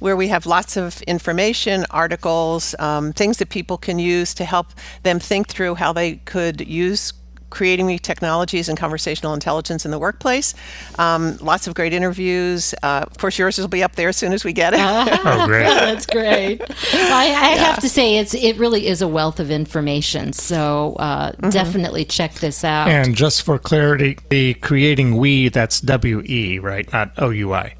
where 0.00 0.16
we 0.16 0.28
have 0.28 0.46
lots 0.46 0.76
of 0.76 1.00
information, 1.02 1.86
articles, 1.92 2.74
um, 2.80 3.12
things 3.12 3.36
that 3.36 3.50
people 3.50 3.78
can 3.78 4.00
use 4.00 4.34
to 4.34 4.44
help 4.44 4.66
them 5.04 5.20
think 5.20 5.46
through 5.46 5.76
how 5.76 5.92
they 5.92 6.16
could 6.16 6.66
use 6.66 7.12
creating 7.50 7.86
new 7.86 7.98
technologies 7.98 8.68
and 8.68 8.78
conversational 8.78 9.34
intelligence 9.34 9.84
in 9.84 9.90
the 9.90 9.98
workplace. 9.98 10.54
Um, 10.98 11.36
lots 11.38 11.66
of 11.66 11.74
great 11.74 11.92
interviews. 11.92 12.74
Uh, 12.82 13.04
of 13.06 13.18
course, 13.18 13.38
yours 13.38 13.58
will 13.58 13.68
be 13.68 13.82
up 13.82 13.96
there 13.96 14.08
as 14.08 14.16
soon 14.16 14.32
as 14.32 14.44
we 14.44 14.52
get 14.52 14.74
it. 14.74 14.80
oh, 14.82 15.46
great! 15.46 15.64
That's 15.66 16.06
great. 16.06 16.60
Well, 16.60 17.14
I, 17.14 17.26
I 17.26 17.54
yeah. 17.54 17.54
have 17.56 17.80
to 17.80 17.88
say, 17.88 18.18
it's 18.18 18.34
it 18.34 18.56
really 18.56 18.86
is 18.86 19.02
a 19.02 19.08
wealth 19.08 19.40
of 19.40 19.50
information. 19.50 20.32
So 20.32 20.96
uh, 20.98 21.32
mm-hmm. 21.32 21.50
definitely 21.50 22.04
check 22.04 22.34
this 22.34 22.64
out. 22.64 22.88
And 22.88 23.14
just 23.14 23.42
for 23.42 23.58
clarity, 23.58 24.18
the 24.30 24.54
creating 24.54 25.16
we 25.16 25.48
that's 25.48 25.80
W 25.80 26.22
E 26.24 26.58
right, 26.58 26.90
not 26.92 27.12
O 27.18 27.30
U 27.30 27.54
I. 27.54 27.74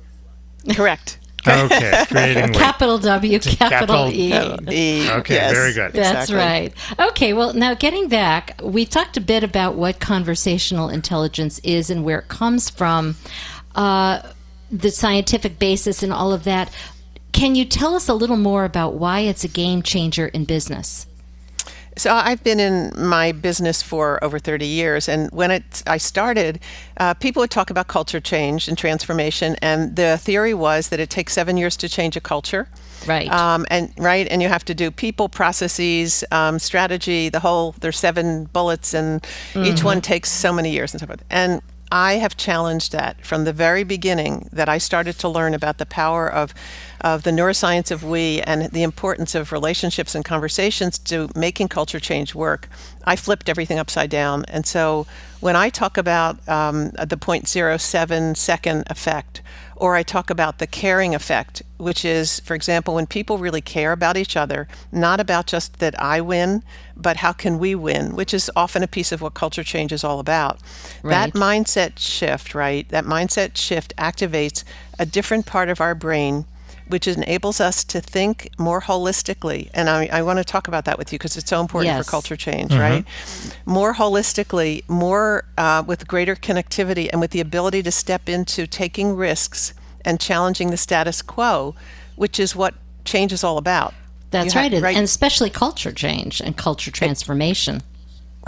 Correct. 0.75 1.18
Okay, 1.49 2.05
creating 2.09 2.52
capital 2.52 2.99
W, 2.99 3.38
capital, 3.38 3.69
capital 3.69 4.09
E. 4.11 4.33
e. 4.71 5.11
Okay, 5.11 5.35
yes, 5.35 5.52
very 5.52 5.73
good. 5.73 5.93
That's 5.93 6.31
exactly. 6.31 6.37
right. 6.37 7.09
Okay, 7.11 7.33
well, 7.33 7.52
now 7.55 7.75
getting 7.75 8.09
back, 8.09 8.61
we 8.62 8.85
talked 8.85 9.17
a 9.17 9.21
bit 9.21 9.43
about 9.43 9.75
what 9.75 10.00
conversational 10.00 10.88
intelligence 10.88 11.59
is 11.61 11.90
and 11.90 12.05
where 12.05 12.21
it 12.21 12.28
comes 12.28 12.71
from, 12.71 13.17
uh, 13.75 14.23
the 14.71 14.90
scientific 14.90 15.59
basis 15.59 16.02
and 16.02 16.12
all 16.12 16.33
of 16.33 16.45
that. 16.45 16.73
Can 17.33 17.55
you 17.55 17.64
tell 17.64 17.95
us 17.95 18.09
a 18.09 18.14
little 18.14 18.37
more 18.37 18.64
about 18.64 18.95
why 18.95 19.21
it's 19.21 19.45
a 19.45 19.49
game 19.49 19.83
changer 19.83 20.26
in 20.28 20.45
business? 20.45 21.08
So 21.99 22.14
I've 22.14 22.43
been 22.45 22.61
in 22.61 22.93
my 22.97 23.33
business 23.33 23.83
for 23.83 24.23
over 24.23 24.38
30 24.38 24.64
years, 24.64 25.09
and 25.09 25.31
when 25.33 25.50
it, 25.50 25.83
I 25.87 25.99
started, 25.99 26.61
uh, 26.97 27.14
people 27.14 27.40
would 27.40 27.50
talk 27.50 27.71
about 27.71 27.88
culture 27.88 28.21
change 28.21 28.69
and 28.69 28.78
transformation, 28.78 29.57
and 29.61 29.97
the 29.97 30.17
theory 30.17 30.55
was 30.55 30.88
that 30.90 31.00
it 31.00 31.11
takes 31.11 31.33
seven 31.33 31.57
years 31.57 31.76
to 31.78 31.88
change 31.88 32.17
a 32.17 32.21
culture. 32.21 32.69
Right. 33.07 33.28
Um, 33.31 33.67
and 33.71 33.93
right, 33.99 34.28
and 34.28 34.40
you 34.43 34.49
have 34.49 34.64
to 34.67 34.75
do 34.75 34.90
people, 34.90 35.28
processes, 35.28 36.25
um, 36.31 36.59
strategy. 36.59 37.28
The 37.28 37.40
whole 37.40 37.75
there's 37.81 37.99
seven 37.99 38.45
bullets, 38.47 38.95
and 38.95 39.23
mm-hmm. 39.23 39.64
each 39.64 39.83
one 39.83 40.00
takes 40.00 40.31
so 40.31 40.52
many 40.52 40.71
years 40.71 40.95
and 40.95 41.00
so 41.00 41.07
forth. 41.07 41.25
And 41.31 41.62
I 41.90 42.14
have 42.14 42.37
challenged 42.37 42.93
that 42.93 43.25
from 43.25 43.45
the 43.45 43.52
very 43.52 43.83
beginning 43.83 44.49
that 44.52 44.69
I 44.69 44.78
started 44.78 45.19
to 45.21 45.28
learn 45.28 45.55
about 45.55 45.78
the 45.78 45.87
power 45.87 46.31
of, 46.31 46.52
of 47.00 47.23
the 47.23 47.31
neuroscience 47.31 47.90
of 47.90 48.05
we 48.05 48.40
and 48.43 48.71
the 48.73 48.83
importance 48.83 49.35
of 49.35 49.52
relationships 49.52 50.14
and 50.14 50.25
conversations 50.25 50.99
to 50.99 51.28
making 51.35 51.69
culture 51.69 52.00
change 52.00 52.35
work. 52.35 52.69
I 53.05 53.17
flipped 53.17 53.49
everything 53.49 53.78
upside 53.78 54.11
down. 54.11 54.45
And 54.47 54.67
so 54.67 55.07
when 55.40 55.57
I 55.57 55.71
talk 55.71 55.97
about 55.97 56.47
um, 56.49 56.90
the 56.90 57.17
0.07 57.17 58.37
second 58.37 58.85
effect, 58.90 59.43
or 59.78 59.95
I 59.95 60.02
talk 60.02 60.28
about 60.28 60.59
the 60.59 60.67
caring 60.67 61.14
effect, 61.14 61.62
which 61.76 62.05
is, 62.05 62.40
for 62.40 62.55
example, 62.55 62.97
when 62.97 63.07
people 63.07 63.38
really 63.38 63.61
care 63.61 63.93
about 63.93 64.17
each 64.17 64.37
other, 64.37 64.67
not 64.90 65.21
about 65.21 65.47
just 65.47 65.78
that 65.78 66.00
I 66.00 66.21
win, 66.21 66.64
but 66.97 67.19
how 67.19 67.33
can 67.33 67.59
we 67.59 67.76
win, 67.76 68.17
which 68.17 68.35
is 68.35 68.50
often 68.57 68.83
a 68.83 68.88
piece 68.88 69.12
of 69.12 69.23
what 69.23 69.35
culture 69.35 69.62
change 69.62 69.93
is 69.93 70.02
all 70.02 70.19
about. 70.19 70.59
Right. 71.02 71.33
That 71.33 71.38
mindset 71.38 71.99
shift, 71.99 72.55
right? 72.55 72.88
That 72.88 73.05
mindset 73.05 73.57
shift 73.57 73.95
activates 73.97 74.64
a 74.99 75.07
different 75.07 75.47
part 75.47 75.69
of 75.69 75.81
our 75.81 75.95
brain 75.95 76.45
which 76.88 77.07
enables 77.07 77.61
us 77.61 77.85
to 77.85 78.00
think 78.00 78.50
more 78.59 78.80
holistically. 78.80 79.71
And 79.75 79.88
I, 79.88 80.09
I 80.12 80.23
want 80.23 80.38
to 80.38 80.45
talk 80.45 80.68
about 80.68 80.85
that 80.87 80.99
with 80.99 81.12
you 81.12 81.18
because 81.18 81.37
it's 81.37 81.50
so 81.50 81.61
important 81.61 81.95
yes. 81.95 82.04
for 82.04 82.11
culture 82.11 82.37
change, 82.37 82.71
mm-hmm. 82.71 82.80
right? 82.80 83.04
More 83.66 83.95
holistically, 83.95 84.88
more 84.88 85.45
uh, 85.57 85.83
with 85.87 86.07
greater 86.09 86.35
connectivity, 86.35 87.09
and 87.11 87.21
with 87.21 87.30
the 87.30 87.40
ability 87.40 87.83
to 87.83 87.90
step 87.90 88.28
into 88.28 88.66
taking 88.66 89.16
risks 89.16 89.75
and 90.04 90.21
challenging 90.21 90.71
the 90.71 90.76
status 90.76 91.23
quo, 91.23 91.75
which 92.16 92.40
is 92.40 92.57
what 92.57 92.75
change 93.04 93.33
is 93.33 93.45
all 93.45 93.59
about. 93.59 93.95
That's 94.30 94.54
right. 94.54 94.73
right, 94.73 94.97
and 94.97 95.04
especially 95.04 95.49
culture 95.49 95.92
change 95.92 96.40
and 96.40 96.57
culture 96.57 96.90
transformation. 96.90 97.83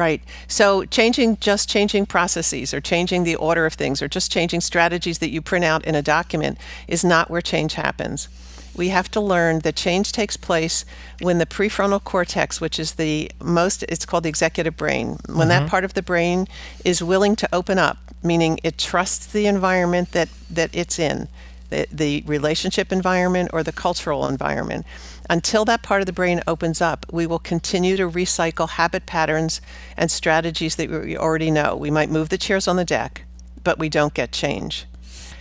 Right. 0.00 0.22
So 0.48 0.86
changing 0.86 1.36
just 1.40 1.68
changing 1.68 2.06
processes 2.06 2.72
or 2.72 2.80
changing 2.80 3.24
the 3.24 3.36
order 3.36 3.66
of 3.66 3.74
things 3.74 4.00
or 4.00 4.08
just 4.08 4.32
changing 4.32 4.62
strategies 4.62 5.18
that 5.18 5.28
you 5.28 5.42
print 5.42 5.62
out 5.62 5.84
in 5.84 5.94
a 5.94 6.00
document 6.00 6.56
is 6.88 7.04
not 7.04 7.28
where 7.28 7.42
change 7.42 7.74
happens. 7.74 8.26
We 8.74 8.88
have 8.88 9.10
to 9.10 9.20
learn 9.20 9.58
that 9.58 9.76
change 9.76 10.12
takes 10.12 10.38
place 10.38 10.86
when 11.20 11.36
the 11.36 11.44
prefrontal 11.44 12.02
cortex, 12.02 12.62
which 12.62 12.78
is 12.78 12.94
the 12.94 13.30
most, 13.42 13.82
it's 13.90 14.06
called 14.06 14.24
the 14.24 14.30
executive 14.30 14.74
brain, 14.74 15.06
when 15.08 15.18
mm-hmm. 15.18 15.48
that 15.48 15.68
part 15.68 15.84
of 15.84 15.92
the 15.92 16.02
brain 16.02 16.46
is 16.82 17.02
willing 17.02 17.36
to 17.36 17.54
open 17.54 17.78
up, 17.78 17.98
meaning 18.22 18.58
it 18.64 18.78
trusts 18.78 19.26
the 19.26 19.46
environment 19.46 20.12
that, 20.12 20.30
that 20.48 20.70
it's 20.72 20.98
in, 20.98 21.28
the, 21.68 21.86
the 21.92 22.24
relationship 22.26 22.90
environment 22.90 23.50
or 23.52 23.62
the 23.62 23.72
cultural 23.72 24.26
environment. 24.26 24.86
Until 25.30 25.64
that 25.66 25.84
part 25.84 26.02
of 26.02 26.06
the 26.06 26.12
brain 26.12 26.42
opens 26.48 26.80
up, 26.80 27.06
we 27.12 27.24
will 27.24 27.38
continue 27.38 27.96
to 27.96 28.10
recycle 28.10 28.68
habit 28.68 29.06
patterns 29.06 29.60
and 29.96 30.10
strategies 30.10 30.74
that 30.74 30.90
we 30.90 31.16
already 31.16 31.52
know. 31.52 31.76
We 31.76 31.88
might 31.88 32.10
move 32.10 32.30
the 32.30 32.36
chairs 32.36 32.66
on 32.66 32.74
the 32.74 32.84
deck, 32.84 33.22
but 33.62 33.78
we 33.78 33.88
don't 33.88 34.12
get 34.12 34.32
change. 34.32 34.86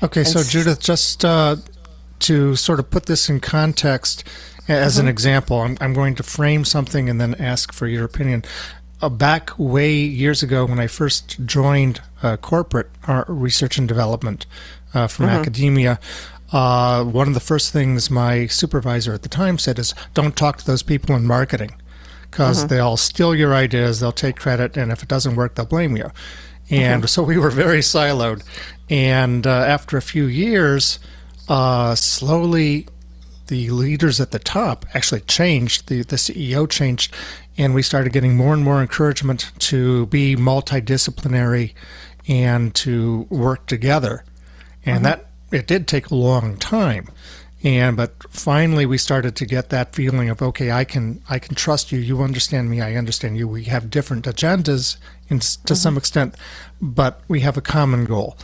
Okay, 0.04 0.22
and 0.22 0.30
so 0.30 0.44
Judith, 0.44 0.80
just 0.80 1.26
uh, 1.26 1.56
to 2.20 2.56
sort 2.56 2.80
of 2.80 2.92
put 2.92 3.08
this 3.08 3.30
in 3.30 3.40
context, 3.40 4.24
as 4.68 4.94
mm-hmm. 4.94 5.02
an 5.02 5.08
example, 5.08 5.62
I'm, 5.62 5.76
I'm, 5.82 5.96
going 5.96 6.14
to 6.16 6.24
frame 6.24 6.66
something 6.66 7.10
and 7.10 7.20
then 7.20 7.34
ask 7.36 7.74
for 7.74 7.88
your 7.88 8.06
opinion. 8.06 8.46
Uh, 9.02 9.10
back 9.10 9.58
way 9.58 9.94
years 9.94 10.44
ago, 10.44 10.68
when 10.68 10.80
I 10.80 10.86
first 10.86 11.44
joined 11.48 12.00
uh, 12.22 12.38
corporate 12.38 12.92
uh, 13.08 13.24
research 13.28 13.80
and 13.80 13.88
development 13.88 14.46
uh, 14.94 15.08
from 15.08 15.26
mm-hmm. 15.26 15.38
academia, 15.38 16.00
uh, 16.52 17.04
one 17.04 17.28
of 17.28 17.34
the 17.34 17.40
first 17.40 17.72
things 17.72 18.10
my 18.10 18.48
supervisor 18.48 19.14
at 19.14 19.24
the 19.24 19.30
time 19.30 19.58
said 19.58 19.80
is, 19.80 19.94
"Don't 20.14 20.36
talk 20.36 20.58
to 20.58 20.66
those 20.66 20.84
people 20.84 21.16
in 21.16 21.26
marketing, 21.26 21.72
because 22.30 22.60
mm-hmm. 22.60 22.68
they'll 22.68 22.98
steal 22.98 23.36
your 23.36 23.54
ideas, 23.54 24.00
they'll 24.00 24.12
take 24.12 24.38
credit, 24.38 24.78
and 24.78 24.92
if 24.92 25.04
it 25.04 25.10
doesn't 25.10 25.36
work, 25.36 25.56
they'll 25.56 25.66
blame 25.66 25.96
you." 25.96 26.12
And 26.70 27.04
mm-hmm. 27.04 27.08
so 27.08 27.24
we 27.24 27.38
were 27.38 27.50
very 27.50 27.80
siloed. 27.80 28.44
And 28.90 29.46
uh, 29.46 29.50
after 29.50 29.98
a 29.98 30.02
few 30.02 30.26
years, 30.26 31.00
uh, 31.48 31.96
slowly 31.96 32.88
the 33.48 33.70
leaders 33.72 34.22
at 34.22 34.32
the 34.32 34.40
top 34.40 34.86
actually 34.94 35.22
changed. 35.22 35.88
The 35.88 36.04
the 36.04 36.16
CEO 36.16 36.70
changed, 36.70 37.14
and 37.58 37.74
we 37.74 37.82
started 37.82 38.14
getting 38.14 38.38
more 38.38 38.54
and 38.54 38.64
more 38.64 38.82
encouragement 38.82 39.52
to 39.60 40.06
be 40.08 40.36
multidisciplinary 40.36 41.74
and 42.28 42.74
to 42.76 43.28
work 43.30 43.66
together. 43.66 44.24
And 44.86 44.98
mm-hmm. 44.98 45.04
that 45.06 45.29
it 45.52 45.68
did 45.68 45.88
take 45.88 46.10
a 46.10 46.16
long 46.16 46.58
time. 46.58 47.10
And 47.64 47.98
but 47.98 48.14
finally 48.30 48.86
we 48.86 48.98
started 48.98 49.36
to 49.36 49.46
get 49.46 49.70
that 49.70 49.94
feeling 49.94 50.30
of 50.30 50.42
okay 50.42 50.72
i 50.72 50.86
can 50.86 51.22
i 51.30 51.40
can 51.40 51.56
trust 51.56 51.92
you. 51.92 52.00
You 52.00 52.22
understand 52.22 52.70
me. 52.70 52.82
I 52.82 52.96
understand 52.96 53.38
you. 53.38 53.48
We 53.48 53.66
have 53.66 53.90
different 53.90 54.26
agendas 54.26 54.98
in, 55.28 55.40
to 55.40 55.46
mm-hmm. 55.46 55.74
some 55.74 55.98
extent 55.98 56.36
but 56.82 57.22
we 57.28 57.42
have 57.42 57.58
a 57.58 57.62
common 57.62 58.06
goal. 58.06 58.38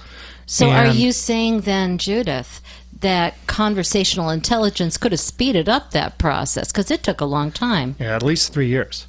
So 0.46 0.70
and, 0.70 0.90
are 0.90 0.94
you 0.94 1.14
saying 1.14 1.62
then 1.62 1.98
judith 1.98 2.62
that 3.00 3.36
conversational 3.48 4.30
intelligence 4.30 4.98
could 4.98 5.12
have 5.12 5.22
speeded 5.22 5.70
up 5.70 5.92
that 5.92 6.18
process? 6.18 6.72
Because 6.72 6.92
it 6.92 7.02
took 7.02 7.22
a 7.22 7.26
long 7.26 7.52
time. 7.52 7.96
Yeah 8.00 8.16
at 8.16 8.24
least 8.24 8.52
three 8.52 8.68
years. 8.68 9.08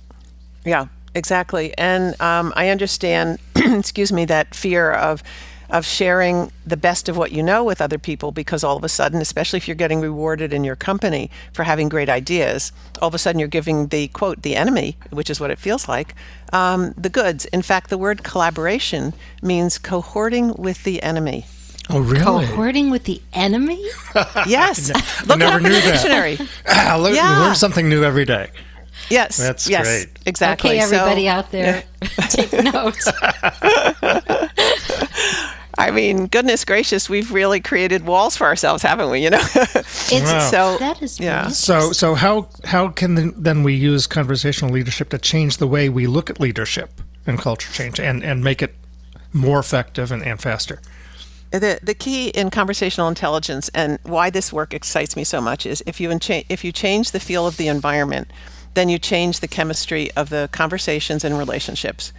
Yeah 0.65 0.87
exactly. 1.17 1.77
And 1.77 2.21
um, 2.21 2.53
i 2.55 2.69
understand 2.69 3.41
excuse 3.57 4.13
me 4.13 4.25
that 4.27 4.55
fear 4.55 4.93
of 4.93 5.25
of 5.71 5.85
sharing 5.87 6.51
the 6.67 6.77
best 6.77 7.09
of 7.09 7.17
what 7.17 7.33
you 7.33 7.43
know 7.43 7.65
with 7.65 7.81
other 7.81 7.99
people 7.99 8.33
because 8.33 8.63
all 8.65 8.77
of 8.77 8.85
a 8.85 8.89
sudden, 8.89 9.21
especially 9.21 9.57
if 9.57 9.67
you're 9.69 9.75
getting 9.75 10.01
rewarded 10.01 10.53
in 10.53 10.65
your 10.65 10.77
company 10.77 11.31
for 11.53 11.65
having 11.65 11.89
great 11.89 12.09
ideas, 12.09 12.73
all 13.01 13.09
of 13.09 13.15
a 13.15 13.19
sudden 13.19 13.39
you're 13.39 13.49
giving 13.49 13.89
the 13.89 14.09
quote, 14.09 14.43
the 14.43 14.57
enemy, 14.57 14.97
which 15.11 15.31
is 15.31 15.41
what 15.41 15.51
it 15.51 15.59
feels 15.59 15.89
like, 15.89 16.15
um, 16.53 16.95
the 16.97 17.09
goods. 17.11 17.45
In 17.47 17.63
fact, 17.63 17.91
the 17.91 17.99
word 17.99 18.23
collaboration 18.23 19.13
means 19.43 19.79
cohorting 19.79 20.57
with 20.59 20.85
the 20.85 21.03
enemy. 21.03 21.47
Oh, 21.89 22.01
really? 22.01 22.23
Cohorting 22.47 22.91
with 22.91 23.05
the 23.05 23.21
enemy? 23.33 23.81
yes. 24.47 24.91
Look 25.27 25.39
never 25.39 25.61
knew 25.61 25.71
that. 25.71 25.85
dictionary. 25.85 26.39
Ah, 26.69 26.97
look, 27.01 27.15
Yeah. 27.15 27.41
learn 27.41 27.55
something 27.55 27.89
new 27.89 28.03
every 28.03 28.25
day. 28.25 28.51
Yes. 29.09 29.37
That's 29.37 29.69
yes, 29.69 29.85
great. 29.87 30.09
Exactly. 30.27 30.71
Okay, 30.71 30.81
So- 30.81 30.97
everybody 30.97 31.29
out 31.29 31.53
there, 31.53 31.85
take 32.31 32.53
notes. 32.53 33.07
I 35.79 35.91
mean, 35.91 36.27
goodness 36.27 36.65
gracious, 36.65 37.09
we've 37.11 37.31
really 37.33 37.61
created 37.61 38.07
walls 38.07 38.37
for 38.37 38.47
ourselves, 38.47 38.83
haven't 38.83 39.11
we? 39.11 39.23
You 39.23 39.31
know. 39.31 39.43
It's 40.09 40.31
Wow. 40.31 40.51
so 40.51 40.79
that 40.79 41.03
is 41.03 41.19
yeah. 41.21 41.49
So, 41.49 41.93
so 41.93 42.15
how 42.15 42.49
how 42.65 42.89
can 42.89 43.15
then- 43.17 43.35
then 43.37 43.63
we 43.63 43.75
use 43.75 44.07
conversational 44.07 44.73
leadership 44.73 45.09
to 45.11 45.19
change 45.19 45.57
the 45.59 45.67
way 45.67 45.89
we 45.89 46.07
look 46.07 46.31
at 46.31 46.39
leadership 46.41 46.91
and 47.27 47.39
culture 47.39 47.71
change, 47.73 47.99
and 48.01 48.23
and 48.25 48.43
make 48.45 48.63
it 48.63 48.75
more 49.33 49.59
effective 49.59 50.13
and, 50.13 50.23
and 50.23 50.41
faster? 50.41 50.81
the 51.51 51.79
the 51.83 51.95
key 51.95 52.29
in 52.29 52.51
conversational 52.51 53.09
intelligence 53.09 53.71
and 53.75 53.99
why 54.03 54.31
this 54.31 54.53
work 54.53 54.75
excites 54.75 55.17
me 55.17 55.25
so 55.25 55.41
much 55.41 55.65
is 55.67 55.83
if 55.87 56.01
you 56.01 56.09
encha- 56.11 56.45
if 56.49 56.65
you 56.65 56.73
change 56.73 57.11
the 57.13 57.21
feel 57.21 57.47
of 57.47 57.57
the 57.57 57.69
environment, 57.69 58.31
then 58.75 58.89
you 58.89 58.99
change 58.99 59.41
the 59.41 59.49
chemistry 59.49 60.11
of 60.17 60.29
the 60.29 60.49
conversations 60.53 61.25
and 61.25 61.39
relationships. 61.39 62.13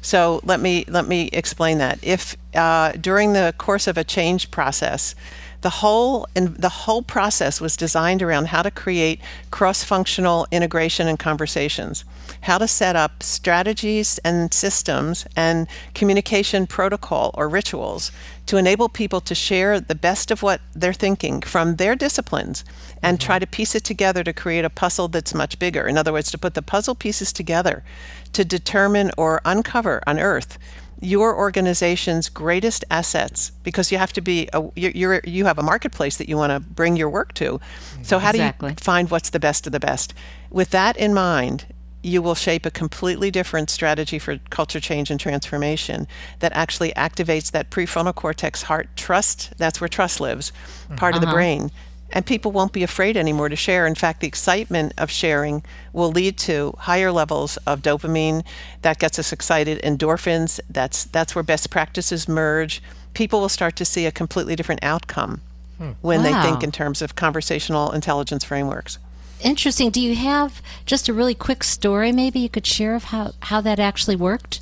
So 0.00 0.40
let 0.44 0.60
me 0.60 0.84
let 0.88 1.06
me 1.06 1.28
explain 1.32 1.78
that. 1.78 1.98
If 2.02 2.36
uh, 2.54 2.92
during 2.92 3.32
the 3.32 3.54
course 3.58 3.86
of 3.86 3.98
a 3.98 4.04
change 4.04 4.50
process, 4.50 5.14
the 5.60 5.70
whole 5.70 6.26
and 6.36 6.56
the 6.56 6.68
whole 6.68 7.02
process 7.02 7.60
was 7.60 7.76
designed 7.76 8.22
around 8.22 8.48
how 8.48 8.62
to 8.62 8.70
create 8.70 9.20
cross-functional 9.50 10.46
integration 10.52 11.08
and 11.08 11.18
conversations, 11.18 12.04
how 12.42 12.58
to 12.58 12.68
set 12.68 12.94
up 12.94 13.22
strategies 13.22 14.18
and 14.18 14.54
systems 14.54 15.26
and 15.34 15.66
communication 15.94 16.66
protocol 16.66 17.34
or 17.34 17.48
rituals 17.48 18.12
to 18.46 18.56
enable 18.56 18.88
people 18.88 19.20
to 19.20 19.34
share 19.34 19.80
the 19.80 19.94
best 19.94 20.30
of 20.30 20.42
what 20.42 20.60
they're 20.74 20.92
thinking 20.92 21.42
from 21.42 21.76
their 21.76 21.96
disciplines 21.96 22.64
and 23.02 23.18
mm-hmm. 23.18 23.26
try 23.26 23.38
to 23.38 23.46
piece 23.46 23.74
it 23.74 23.84
together 23.84 24.24
to 24.24 24.32
create 24.32 24.64
a 24.64 24.70
puzzle 24.70 25.08
that's 25.08 25.34
much 25.34 25.58
bigger. 25.58 25.86
In 25.86 25.96
other 25.98 26.12
words, 26.12 26.30
to 26.30 26.38
put 26.38 26.54
the 26.54 26.62
puzzle 26.62 26.94
pieces 26.94 27.32
together 27.32 27.84
to 28.32 28.44
determine 28.44 29.10
or 29.16 29.40
uncover, 29.44 30.02
unearth 30.06 30.58
your 31.00 31.36
organization's 31.36 32.28
greatest 32.28 32.84
assets 32.90 33.52
because 33.62 33.92
you 33.92 33.98
have 33.98 34.12
to 34.12 34.20
be 34.20 34.48
a, 34.52 34.64
you're, 34.74 34.90
you're 34.90 35.20
you 35.24 35.44
have 35.44 35.58
a 35.58 35.62
marketplace 35.62 36.16
that 36.16 36.28
you 36.28 36.36
want 36.36 36.50
to 36.50 36.60
bring 36.60 36.96
your 36.96 37.08
work 37.08 37.32
to. 37.34 37.60
So 38.02 38.18
how 38.18 38.30
Exactly. 38.30 38.70
do 38.70 38.72
you 38.72 38.84
find 38.84 39.10
what's 39.10 39.30
the 39.30 39.38
best 39.38 39.66
of 39.66 39.72
the 39.72 39.80
best? 39.80 40.12
With 40.50 40.70
that 40.70 40.96
in 40.96 41.14
mind, 41.14 41.66
you 42.02 42.22
will 42.22 42.34
shape 42.34 42.64
a 42.64 42.70
completely 42.70 43.30
different 43.30 43.70
strategy 43.70 44.18
for 44.18 44.38
culture 44.50 44.80
change 44.80 45.10
and 45.10 45.18
transformation 45.18 46.06
that 46.38 46.52
actually 46.54 46.92
activates 46.92 47.50
that 47.50 47.70
prefrontal 47.70 48.14
cortex 48.14 48.62
heart 48.62 48.88
trust. 48.96 49.52
That's 49.58 49.80
where 49.80 49.88
trust 49.88 50.20
lives, 50.20 50.52
part 50.96 51.14
of 51.14 51.20
the 51.20 51.26
uh-huh. 51.26 51.36
brain. 51.36 51.70
And 52.10 52.24
people 52.24 52.52
won't 52.52 52.72
be 52.72 52.82
afraid 52.82 53.16
anymore 53.16 53.48
to 53.48 53.56
share. 53.56 53.86
In 53.86 53.94
fact, 53.94 54.20
the 54.20 54.26
excitement 54.26 54.94
of 54.96 55.10
sharing 55.10 55.62
will 55.92 56.10
lead 56.10 56.38
to 56.38 56.74
higher 56.78 57.12
levels 57.12 57.58
of 57.58 57.82
dopamine. 57.82 58.44
That 58.82 58.98
gets 58.98 59.18
us 59.18 59.32
excited. 59.32 59.80
Endorphins. 59.82 60.58
That's 60.70 61.04
that's 61.04 61.34
where 61.34 61.42
best 61.42 61.70
practices 61.70 62.26
merge. 62.28 62.82
People 63.12 63.40
will 63.40 63.48
start 63.48 63.76
to 63.76 63.84
see 63.84 64.06
a 64.06 64.12
completely 64.12 64.56
different 64.56 64.82
outcome 64.82 65.40
hmm. 65.76 65.92
when 66.00 66.22
they 66.22 66.32
think 66.42 66.62
in 66.62 66.72
terms 66.72 67.02
of 67.02 67.14
conversational 67.14 67.92
intelligence 67.92 68.44
frameworks. 68.44 68.98
interesting. 69.40 69.90
Do 69.90 70.00
you 70.00 70.16
have 70.16 70.62
just 70.86 71.08
a 71.08 71.12
really 71.12 71.34
quick 71.34 71.62
story 71.62 72.10
maybe 72.12 72.40
you 72.40 72.48
could 72.48 72.66
share 72.66 72.94
of 72.94 73.04
how, 73.04 73.32
how 73.40 73.60
that 73.60 73.78
actually 73.78 74.16
worked? 74.16 74.60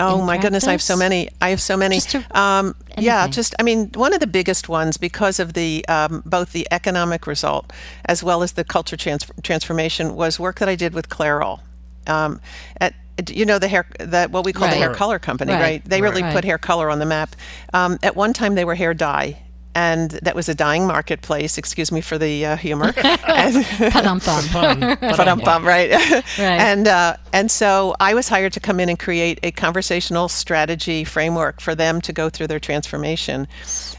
Oh 0.00 0.20
in 0.20 0.26
my 0.26 0.38
goodness, 0.38 0.66
I 0.66 0.72
have 0.72 0.82
so 0.82 0.96
many. 0.96 1.28
I 1.40 1.50
have 1.50 1.60
so 1.60 1.76
many. 1.76 1.96
Just 1.96 2.14
a- 2.14 2.38
um, 2.40 2.74
yeah, 2.98 3.28
just 3.28 3.54
I 3.58 3.62
mean, 3.62 3.90
one 3.94 4.12
of 4.14 4.20
the 4.20 4.26
biggest 4.26 4.68
ones 4.68 4.96
because 4.96 5.38
of 5.38 5.52
the 5.52 5.84
um, 5.88 6.22
both 6.26 6.52
the 6.52 6.66
economic 6.70 7.26
result 7.26 7.72
as 8.06 8.22
well 8.22 8.42
as 8.42 8.52
the 8.52 8.64
culture 8.64 8.96
trans- 8.96 9.30
transformation 9.42 10.14
was 10.16 10.40
work 10.40 10.58
that 10.60 10.68
I 10.68 10.74
did 10.76 10.94
with 10.94 11.08
Clairol. 11.08 11.60
Um, 12.06 12.40
at 12.80 12.94
you 13.30 13.44
know 13.44 13.58
the 13.58 13.68
hair 13.68 13.86
that 14.00 14.30
what 14.30 14.44
we 14.44 14.52
call 14.52 14.68
the 14.68 14.74
hair 14.74 14.94
color 14.94 15.18
company, 15.18 15.52
Right. 15.52 15.60
right? 15.60 15.84
They 15.84 16.00
really 16.00 16.22
Right. 16.22 16.32
put 16.34 16.44
hair 16.44 16.58
color 16.58 16.90
on 16.90 16.98
the 16.98 17.06
map. 17.06 17.36
Um, 17.74 17.98
at 18.02 18.16
one 18.16 18.32
time, 18.32 18.54
they 18.54 18.64
were 18.64 18.74
hair 18.74 18.94
dye. 18.94 19.36
And 19.74 20.10
that 20.10 20.34
was 20.34 20.48
a 20.48 20.54
dying 20.54 20.86
marketplace. 20.86 21.56
Excuse 21.56 21.90
me 21.90 22.00
for 22.00 22.18
the 22.18 22.44
uh, 22.44 22.56
humor. 22.56 22.92
and, 22.96 23.64
Pa-dum-bum. 23.92 24.80
Ba-dum-bum, 25.00 25.64
right? 25.66 25.90
Right. 25.90 26.38
And 26.38 26.88
uh, 26.88 27.16
and 27.32 27.50
so 27.50 27.94
I 27.98 28.14
was 28.14 28.28
hired 28.28 28.52
to 28.52 28.60
come 28.60 28.80
in 28.80 28.88
and 28.88 28.98
create 28.98 29.40
a 29.42 29.50
conversational 29.50 30.28
strategy 30.28 31.04
framework 31.04 31.60
for 31.60 31.74
them 31.74 32.00
to 32.02 32.12
go 32.12 32.28
through 32.28 32.48
their 32.48 32.60
transformation. 32.60 33.48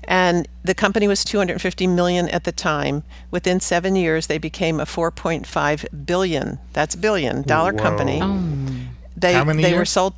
And 0.04 0.48
the 0.64 0.76
company 0.76 1.08
was 1.08 1.24
250 1.24 1.88
million 1.88 2.30
at 2.30 2.44
the 2.44 2.52
time. 2.52 3.04
Within 3.32 3.60
seven 3.60 3.96
years, 3.96 4.28
they 4.28 4.38
became 4.38 4.80
a 4.80 4.86
4.5 4.86 6.06
billion. 6.06 6.60
That's 6.74 6.96
billion 6.96 7.42
dollar 7.44 7.74
Whoa. 7.74 7.82
company. 7.82 8.20
Oh. 8.22 8.44
They 9.16 9.34
How 9.34 9.44
many 9.44 9.64
they 9.64 9.78
were 9.78 9.86
sold 9.86 10.14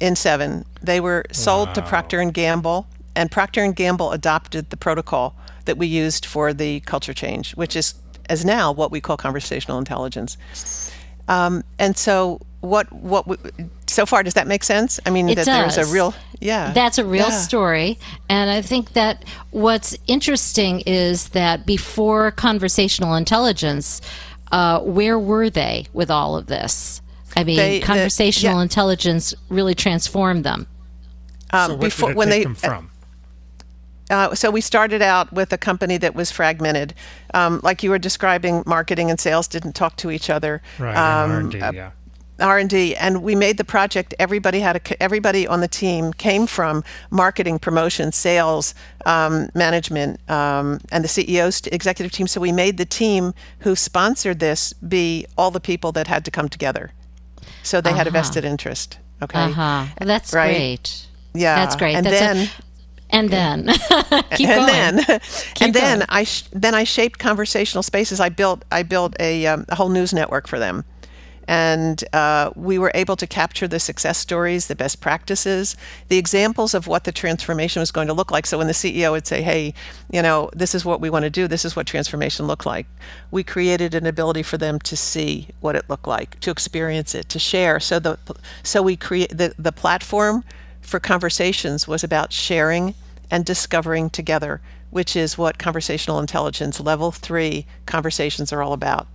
in 0.00 0.16
seven. 0.16 0.64
They 0.82 1.00
were 1.00 1.24
sold 1.30 1.74
to 1.74 1.82
Procter 1.82 2.20
and 2.20 2.32
Gamble, 2.32 2.86
and 3.20 3.30
Procter 3.30 3.62
and 3.62 3.76
Gamble 3.76 4.12
adopted 4.12 4.70
the 4.70 4.76
protocol 4.78 5.36
that 5.66 5.76
we 5.76 5.86
used 5.86 6.24
for 6.24 6.54
the 6.54 6.80
culture 6.80 7.12
change, 7.12 7.52
which 7.54 7.76
is 7.76 7.94
as 8.30 8.44
now 8.44 8.72
what 8.72 8.90
we 8.90 9.00
call 9.00 9.16
conversational 9.18 9.78
intelligence. 9.78 10.38
Um, 11.28 11.62
and 11.78 11.96
so, 11.96 12.40
what 12.60 12.90
what 12.92 13.26
w- 13.28 13.68
so 13.86 14.06
far 14.06 14.22
does 14.22 14.34
that 14.34 14.46
make 14.46 14.64
sense? 14.64 14.98
I 15.04 15.10
mean, 15.10 15.28
It 15.28 15.34
that 15.36 15.44
there's 15.44 15.76
a 15.76 15.84
real 15.92 16.14
yeah. 16.40 16.72
That's 16.72 16.96
a 16.98 17.04
real 17.04 17.28
Yeah. 17.28 17.38
story. 17.48 17.98
And 18.28 18.50
I 18.50 18.62
think 18.62 18.94
that 18.94 19.24
what's 19.50 19.94
interesting 20.06 20.80
is 20.86 21.28
that 21.28 21.66
before 21.66 22.30
conversational 22.30 23.14
intelligence, 23.16 24.00
uh, 24.50 24.80
where 24.80 25.18
were 25.18 25.50
they 25.50 25.86
with 25.92 26.10
all 26.10 26.36
of 26.36 26.46
this? 26.46 27.02
I 27.36 27.44
mean, 27.44 27.56
They- 27.56 27.78
the- 27.80 27.86
conversational 27.86 28.56
yeah. 28.56 28.62
intelligence 28.62 29.34
really 29.50 29.74
transformed 29.74 30.42
them. 30.44 30.66
Um, 31.52 31.66
so 31.70 31.74
what 31.74 31.80
before 31.80 32.08
did 32.08 32.12
it 32.14 32.16
when 32.18 32.28
take 32.28 32.38
they 32.40 32.44
them 32.44 32.54
from? 32.54 32.89
Uh, 34.10 34.34
so 34.34 34.50
we 34.50 34.60
started 34.60 35.00
out 35.02 35.32
with 35.32 35.52
a 35.52 35.58
company 35.58 35.96
that 35.98 36.14
was 36.14 36.30
fragmented, 36.30 36.92
um, 37.32 37.60
like 37.62 37.82
you 37.82 37.90
were 37.90 37.98
describing. 37.98 38.62
Marketing 38.66 39.08
and 39.10 39.18
sales 39.20 39.46
didn't 39.48 39.74
talk 39.74 39.96
to 39.96 40.10
each 40.10 40.28
other. 40.28 40.60
Right, 40.78 40.96
Um, 40.96 41.30
R&D, 41.30 41.60
uh, 41.60 41.72
yeah. 41.72 41.90
R&D 42.40 42.96
and 42.96 43.22
we 43.22 43.34
made 43.34 43.58
the 43.58 43.64
project 43.64 44.14
everybody 44.18 44.60
had 44.60 44.74
a 44.76 45.02
everybody 45.02 45.46
on 45.46 45.60
the 45.60 45.68
team 45.68 46.10
came 46.14 46.46
from 46.46 46.82
marketing 47.10 47.58
promotion 47.58 48.12
sales 48.12 48.74
um, 49.04 49.50
management 49.54 50.18
um, 50.30 50.80
and 50.90 51.04
the 51.04 51.08
CEO's 51.08 51.60
executive 51.66 52.12
team 52.12 52.26
so 52.26 52.40
we 52.40 52.50
made 52.50 52.78
the 52.78 52.86
team 52.86 53.34
who 53.58 53.76
sponsored 53.76 54.38
this 54.40 54.72
be 54.72 55.26
all 55.36 55.50
the 55.50 55.60
people 55.60 55.92
that 55.92 56.06
had 56.06 56.24
to 56.24 56.30
come 56.30 56.48
together 56.48 56.92
so 57.62 57.78
they 57.82 57.92
had 57.92 58.06
a 58.06 58.10
vested 58.10 58.42
interest 58.42 58.98
okay 59.22 59.38
Uh 59.42 59.50
huh. 59.52 59.84
That's 60.00 60.32
Right. 60.32 60.54
great. 60.56 61.06
yeah 61.34 61.56
That's 61.56 61.76
great. 61.76 61.94
and 61.94 62.06
That's 62.06 62.16
a- 62.22 62.24
then 62.24 62.48
and 63.10 63.30
then 63.30 63.66
keep 64.34 64.48
and 64.48 64.66
going. 64.66 64.96
then 64.96 65.20
and 65.60 65.74
then 65.74 65.98
going. 66.00 66.06
I 66.08 66.24
sh- 66.24 66.44
then 66.52 66.74
I 66.74 66.84
shaped 66.84 67.18
conversational 67.18 67.82
spaces. 67.82 68.20
I 68.20 68.30
built 68.30 68.64
I 68.72 68.82
built 68.82 69.16
a, 69.20 69.46
um, 69.46 69.66
a 69.68 69.76
whole 69.76 69.90
news 69.90 70.12
network 70.14 70.48
for 70.48 70.58
them, 70.58 70.84
and 71.48 72.04
uh, 72.14 72.50
we 72.56 72.78
were 72.78 72.92
able 72.94 73.16
to 73.16 73.26
capture 73.26 73.68
the 73.68 73.80
success 73.80 74.18
stories, 74.18 74.68
the 74.68 74.76
best 74.76 75.00
practices, 75.00 75.76
the 76.08 76.18
examples 76.18 76.74
of 76.74 76.86
what 76.86 77.04
the 77.04 77.12
transformation 77.12 77.80
was 77.80 77.92
going 77.92 78.08
to 78.08 78.14
look 78.14 78.30
like. 78.30 78.46
So 78.46 78.58
when 78.58 78.68
the 78.68 78.74
CEO 78.74 79.12
would 79.12 79.26
say, 79.26 79.42
"Hey, 79.42 79.74
you 80.12 80.22
know, 80.22 80.50
this 80.54 80.74
is 80.74 80.84
what 80.84 81.00
we 81.00 81.10
want 81.10 81.24
to 81.24 81.30
do. 81.30 81.48
This 81.48 81.64
is 81.64 81.76
what 81.76 81.86
transformation 81.86 82.46
looked 82.46 82.66
like," 82.66 82.86
we 83.30 83.44
created 83.44 83.94
an 83.94 84.06
ability 84.06 84.42
for 84.44 84.58
them 84.58 84.78
to 84.80 84.96
see 84.96 85.48
what 85.60 85.76
it 85.76 85.88
looked 85.90 86.08
like, 86.08 86.40
to 86.40 86.50
experience 86.50 87.14
it, 87.14 87.28
to 87.30 87.38
share. 87.38 87.80
So 87.80 87.98
the 87.98 88.18
so 88.62 88.82
we 88.82 88.96
create 88.96 89.36
the 89.36 89.54
the 89.58 89.72
platform 89.72 90.44
for 90.80 91.00
conversations 91.00 91.86
was 91.86 92.02
about 92.02 92.32
sharing 92.32 92.94
and 93.30 93.44
discovering 93.44 94.10
together, 94.10 94.60
which 94.90 95.14
is 95.14 95.38
what 95.38 95.58
conversational 95.58 96.18
intelligence 96.18 96.80
level 96.80 97.12
three 97.12 97.66
conversations 97.86 98.52
are 98.52 98.62
all 98.62 98.72
about. 98.72 99.06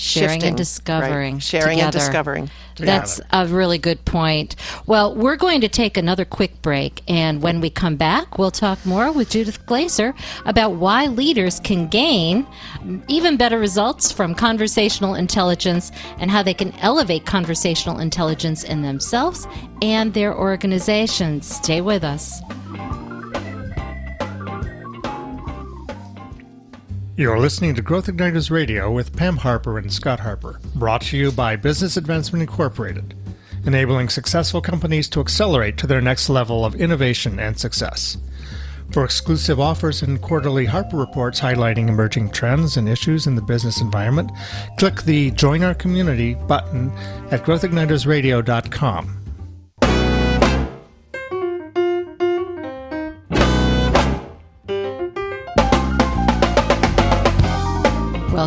Sharing 0.00 0.30
Shifting, 0.30 0.48
and 0.48 0.56
discovering 0.56 1.34
right? 1.34 1.42
sharing 1.42 1.80
and 1.80 1.92
together. 1.92 1.98
discovering. 1.98 2.50
That's 2.76 3.20
a 3.30 3.46
really 3.46 3.76
good 3.76 4.04
point. 4.06 4.56
Well, 4.86 5.14
we're 5.14 5.36
going 5.36 5.60
to 5.60 5.68
take 5.68 5.98
another 5.98 6.24
quick 6.24 6.62
break, 6.62 7.02
and 7.06 7.42
when 7.42 7.60
we 7.60 7.68
come 7.68 7.96
back, 7.96 8.38
we'll 8.38 8.50
talk 8.50 8.84
more 8.86 9.12
with 9.12 9.28
Judith 9.30 9.66
Glaser 9.66 10.14
about 10.46 10.72
why 10.72 11.06
leaders 11.06 11.60
can 11.60 11.88
gain 11.88 12.46
even 13.08 13.36
better 13.36 13.58
results 13.58 14.10
from 14.10 14.34
conversational 14.34 15.14
intelligence 15.14 15.92
and 16.18 16.30
how 16.30 16.42
they 16.42 16.54
can 16.54 16.72
elevate 16.76 17.26
conversational 17.26 17.98
intelligence 17.98 18.64
in 18.64 18.80
themselves 18.80 19.46
and 19.82 20.14
their 20.14 20.34
organizations. 20.34 21.46
Stay 21.46 21.82
with 21.82 22.02
us. 22.02 22.40
You're 27.20 27.38
listening 27.38 27.74
to 27.74 27.82
Growth 27.82 28.06
Igniters 28.06 28.50
Radio 28.50 28.90
with 28.90 29.14
Pam 29.14 29.36
Harper 29.36 29.76
and 29.76 29.92
Scott 29.92 30.20
Harper, 30.20 30.58
brought 30.74 31.02
to 31.02 31.18
you 31.18 31.30
by 31.30 31.54
Business 31.54 31.98
Advancement 31.98 32.40
Incorporated, 32.40 33.14
enabling 33.66 34.08
successful 34.08 34.62
companies 34.62 35.06
to 35.10 35.20
accelerate 35.20 35.76
to 35.76 35.86
their 35.86 36.00
next 36.00 36.30
level 36.30 36.64
of 36.64 36.76
innovation 36.76 37.38
and 37.38 37.58
success. 37.58 38.16
For 38.90 39.04
exclusive 39.04 39.60
offers 39.60 40.00
and 40.00 40.22
quarterly 40.22 40.64
Harper 40.64 40.96
reports 40.96 41.38
highlighting 41.38 41.88
emerging 41.88 42.30
trends 42.30 42.78
and 42.78 42.88
issues 42.88 43.26
in 43.26 43.34
the 43.34 43.42
business 43.42 43.82
environment, 43.82 44.32
click 44.78 45.02
the 45.02 45.30
Join 45.32 45.62
Our 45.62 45.74
Community 45.74 46.32
button 46.32 46.90
at 47.30 47.44
growthignitersradio.com. 47.44 49.19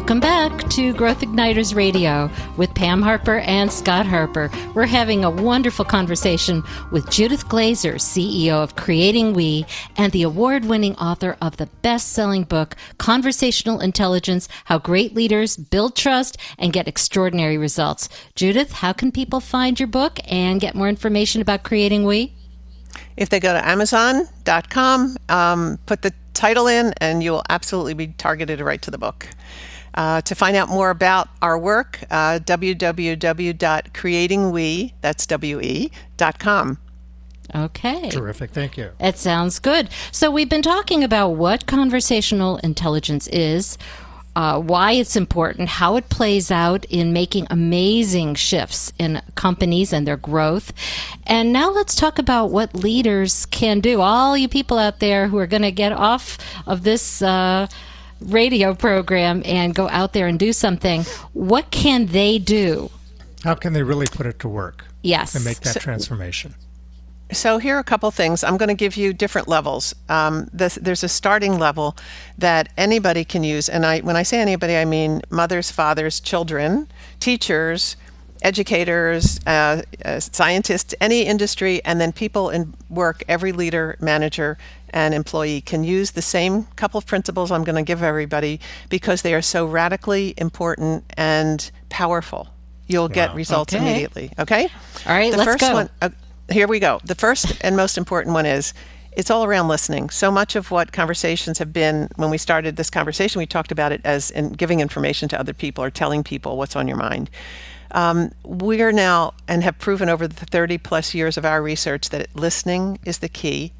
Welcome 0.03 0.19
back 0.19 0.69
to 0.71 0.91
Growth 0.91 1.21
Igniters 1.21 1.73
Radio 1.73 2.29
with 2.57 2.75
Pam 2.75 3.01
Harper 3.01 3.39
and 3.39 3.71
Scott 3.71 4.05
Harper. 4.05 4.51
We're 4.75 4.85
having 4.85 5.23
a 5.23 5.29
wonderful 5.29 5.85
conversation 5.85 6.61
with 6.91 7.09
Judith 7.09 7.47
Glaser, 7.47 7.93
CEO 7.93 8.51
of 8.51 8.75
Creating 8.75 9.31
We 9.31 9.65
and 9.95 10.11
the 10.11 10.23
award 10.23 10.65
winning 10.65 10.97
author 10.97 11.37
of 11.41 11.55
the 11.55 11.67
best 11.83 12.11
selling 12.11 12.43
book, 12.43 12.75
Conversational 12.97 13.79
Intelligence 13.79 14.49
How 14.65 14.77
Great 14.77 15.15
Leaders 15.15 15.55
Build 15.55 15.95
Trust 15.95 16.35
and 16.59 16.73
Get 16.73 16.89
Extraordinary 16.89 17.57
Results. 17.57 18.09
Judith, 18.35 18.73
how 18.73 18.91
can 18.91 19.09
people 19.09 19.39
find 19.39 19.79
your 19.79 19.87
book 19.87 20.19
and 20.29 20.59
get 20.59 20.75
more 20.75 20.89
information 20.89 21.41
about 21.41 21.63
Creating 21.63 22.03
We? 22.03 22.33
If 23.15 23.29
they 23.29 23.39
go 23.39 23.53
to 23.53 23.65
Amazon.com, 23.65 25.15
um, 25.29 25.79
put 25.85 26.01
the 26.01 26.11
title 26.33 26.67
in, 26.67 26.93
and 26.97 27.23
you 27.23 27.31
will 27.31 27.43
absolutely 27.49 27.93
be 27.93 28.07
targeted 28.07 28.59
right 28.59 28.81
to 28.81 28.91
the 28.91 28.97
book. 28.97 29.29
Uh, 29.95 30.21
to 30.21 30.33
find 30.33 30.55
out 30.55 30.69
more 30.69 30.89
about 30.89 31.29
our 31.41 31.57
work, 31.57 31.99
uh, 32.09 32.39
www.creatingwe, 32.39 34.93
that's 35.01 35.27
W-E, 35.27 35.91
dot 36.17 36.39
com. 36.39 36.79
Okay. 37.53 38.09
Terrific. 38.09 38.51
Thank 38.51 38.77
you. 38.77 38.91
It 38.99 39.17
sounds 39.17 39.59
good. 39.59 39.89
So 40.11 40.31
we've 40.31 40.49
been 40.49 40.63
talking 40.63 41.03
about 41.03 41.29
what 41.29 41.67
conversational 41.67 42.57
intelligence 42.57 43.27
is, 43.27 43.77
uh, 44.35 44.59
why 44.59 44.93
it's 44.93 45.15
important, 45.15 45.69
how 45.69 45.95
it 45.95 46.09
plays 46.09 46.49
out 46.49 46.85
in 46.85 47.13
making 47.13 47.45
amazing 47.51 48.33
shifts 48.33 48.91
in 48.97 49.21
companies 49.35 49.93
and 49.93 50.07
their 50.07 50.17
growth. 50.17 50.73
And 51.27 51.53
now 51.53 51.69
let's 51.69 51.95
talk 51.95 52.17
about 52.17 52.49
what 52.49 52.73
leaders 52.73 53.45
can 53.47 53.79
do. 53.79 54.01
All 54.01 54.35
you 54.35 54.47
people 54.47 54.79
out 54.79 54.99
there 54.99 55.27
who 55.27 55.37
are 55.37 55.45
going 55.45 55.61
to 55.61 55.71
get 55.71 55.91
off 55.91 56.39
of 56.65 56.81
this 56.81 57.21
uh, 57.21 57.67
radio 58.23 58.73
program 58.73 59.41
and 59.45 59.75
go 59.75 59.89
out 59.89 60.13
there 60.13 60.27
and 60.27 60.39
do 60.39 60.53
something, 60.53 61.03
what 61.33 61.71
can 61.71 62.07
they 62.07 62.39
do? 62.39 62.89
How 63.43 63.55
can 63.55 63.73
they 63.73 63.83
really 63.83 64.07
put 64.07 64.25
it 64.25 64.39
to 64.39 64.47
work? 64.49 64.85
Yes. 65.01 65.35
And 65.35 65.43
make 65.43 65.59
that 65.61 65.73
So- 65.73 65.79
transformation. 65.79 66.55
So 67.31 67.57
here 67.57 67.77
are 67.77 67.79
a 67.79 67.83
couple 67.83 68.11
things. 68.11 68.43
I'm 68.43 68.57
going 68.57 68.69
to 68.69 68.75
give 68.75 68.95
you 68.95 69.11
different 69.11 69.47
levels. 69.47 69.95
Um, 70.07 70.49
this, 70.53 70.75
there's 70.75 71.03
a 71.03 71.09
starting 71.09 71.57
level 71.57 71.97
that 72.37 72.69
anybody 72.77 73.25
can 73.25 73.43
use, 73.43 73.69
and 73.69 73.85
I, 73.87 74.01
when 74.01 74.15
I 74.15 74.21
say 74.21 74.39
anybody, 74.39 74.75
I 74.77 74.85
mean 74.85 75.21
mothers, 75.31 75.71
fathers, 75.71 76.19
children, 76.19 76.87
teachers, 77.19 77.95
educators, 78.43 79.39
uh, 79.47 79.81
uh, 80.05 80.19
scientists, 80.19 80.93
any 81.01 81.23
industry, 81.23 81.83
and 81.83 81.99
then 81.99 82.11
people 82.11 82.49
in 82.51 82.75
work. 82.89 83.23
Every 83.27 83.51
leader, 83.51 83.97
manager, 83.99 84.57
and 84.93 85.13
employee 85.13 85.59
can 85.61 85.83
use 85.83 86.11
the 86.11 86.21
same 86.21 86.63
couple 86.75 86.97
of 86.97 87.05
principles 87.05 87.51
I'm 87.51 87.63
going 87.63 87.75
to 87.75 87.81
give 87.83 88.03
everybody 88.03 88.59
because 88.89 89.21
they 89.23 89.33
are 89.33 89.41
so 89.41 89.65
radically 89.65 90.33
important 90.37 91.03
and 91.17 91.69
powerful. 91.89 92.49
You'll 92.87 93.09
get 93.09 93.31
Wow. 93.31 93.35
results 93.35 93.73
Okay. 93.73 93.83
immediately. 93.83 94.31
Okay. 94.39 94.69
All 95.07 95.13
right, 95.15 95.31
the 95.31 95.37
let's 95.37 95.49
first 95.51 95.61
go. 95.61 95.73
one. 95.73 95.89
Uh, 96.01 96.09
here 96.49 96.67
we 96.67 96.79
go. 96.79 96.99
The 97.03 97.15
first 97.15 97.57
and 97.61 97.75
most 97.75 97.97
important 97.97 98.33
one 98.33 98.45
is 98.45 98.73
it's 99.13 99.29
all 99.31 99.43
around 99.45 99.67
listening. 99.67 100.09
So 100.09 100.29
much 100.31 100.55
of 100.55 100.71
what 100.71 100.91
conversations 100.91 101.57
have 101.59 101.71
been 101.73 102.09
when 102.15 102.29
we 102.29 102.37
started 102.37 102.75
this 102.75 102.89
conversation, 102.89 103.39
we 103.39 103.45
talked 103.45 103.71
about 103.71 103.91
it 103.91 104.01
as 104.03 104.31
in 104.31 104.53
giving 104.53 104.79
information 104.79 105.29
to 105.29 105.39
other 105.39 105.53
people 105.53 105.83
or 105.83 105.89
telling 105.91 106.23
people 106.23 106.57
what's 106.57 106.75
on 106.75 106.87
your 106.87 106.97
mind. 106.97 107.29
Um, 107.91 108.31
we're 108.43 108.91
now 108.91 109.33
and 109.47 109.63
have 109.63 109.77
proven 109.77 110.09
over 110.09 110.27
the 110.27 110.45
30 110.45 110.79
plus 110.79 111.13
years 111.13 111.37
of 111.37 111.45
our 111.45 111.61
research 111.61 112.09
that 112.09 112.27
listening 112.35 112.97
is 113.05 113.19
the 113.19 113.29
key, 113.29 113.71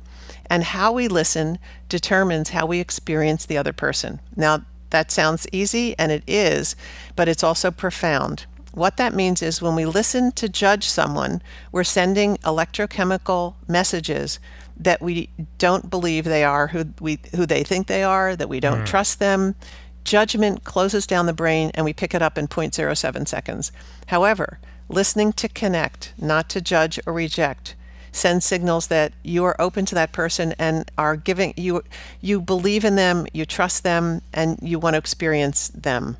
and 0.48 0.64
how 0.64 0.92
we 0.92 1.08
listen 1.08 1.58
determines 1.90 2.50
how 2.50 2.66
we 2.66 2.80
experience 2.80 3.46
the 3.46 3.58
other 3.58 3.74
person. 3.74 4.20
Now, 4.36 4.66
that 4.90 5.12
sounds 5.12 5.48
easy, 5.52 5.98
and 5.98 6.12
it 6.12 6.24
is, 6.28 6.76
but 7.16 7.28
it's 7.28 7.44
also 7.44 7.72
profound. 7.72 8.46
What 8.74 8.98
that 8.98 9.14
means 9.14 9.42
is 9.42 9.62
when 9.62 9.76
we 9.76 9.86
listen 9.86 10.32
to 10.34 10.50
judge 10.50 10.86
someone, 10.86 11.42
we're 11.72 11.84
sending 11.84 12.38
electrochemical 12.38 13.56
messages 13.68 14.40
that 14.78 15.02
we 15.02 15.30
don't 15.58 15.90
believe 15.90 16.26
they 16.26 16.44
are 16.44 16.68
who 16.68 16.86
we 17.00 17.20
who 17.36 17.46
they 17.46 17.64
think 17.64 17.88
they 17.88 18.04
are, 18.04 18.36
that 18.36 18.50
we 18.50 18.60
don't 18.60 18.80
hmm. 18.80 18.86
trust 18.86 19.20
them. 19.20 19.56
Judgment 20.04 20.64
closes 20.64 21.08
down 21.08 21.28
the 21.28 21.34
brain 21.34 21.72
and 21.76 21.86
we 21.86 21.94
pick 21.94 22.14
it 22.14 22.22
up 22.22 22.38
in 22.38 22.48
0.07 22.48 23.28
seconds. 23.28 23.72
However, 24.08 24.60
listening 24.90 25.34
to 25.34 25.48
connect, 25.48 26.14
not 26.18 26.50
to 26.50 26.62
judge 26.62 27.00
or 27.06 27.14
reject, 27.14 27.76
sends 28.14 28.46
signals 28.46 28.88
that 28.88 29.12
you 29.24 29.44
are 29.44 29.60
open 29.60 29.86
to 29.88 29.96
that 29.96 30.14
person 30.14 30.54
and 30.58 30.90
are 30.98 31.18
giving 31.18 31.54
you 31.58 31.84
you 32.22 32.40
believe 32.40 32.86
in 32.86 32.96
them, 32.96 33.26
you 33.34 33.46
trust 33.46 33.84
them, 33.84 34.22
and 34.34 34.58
you 34.62 34.80
want 34.80 34.94
to 34.94 34.98
experience 35.00 35.68
them. 35.70 36.16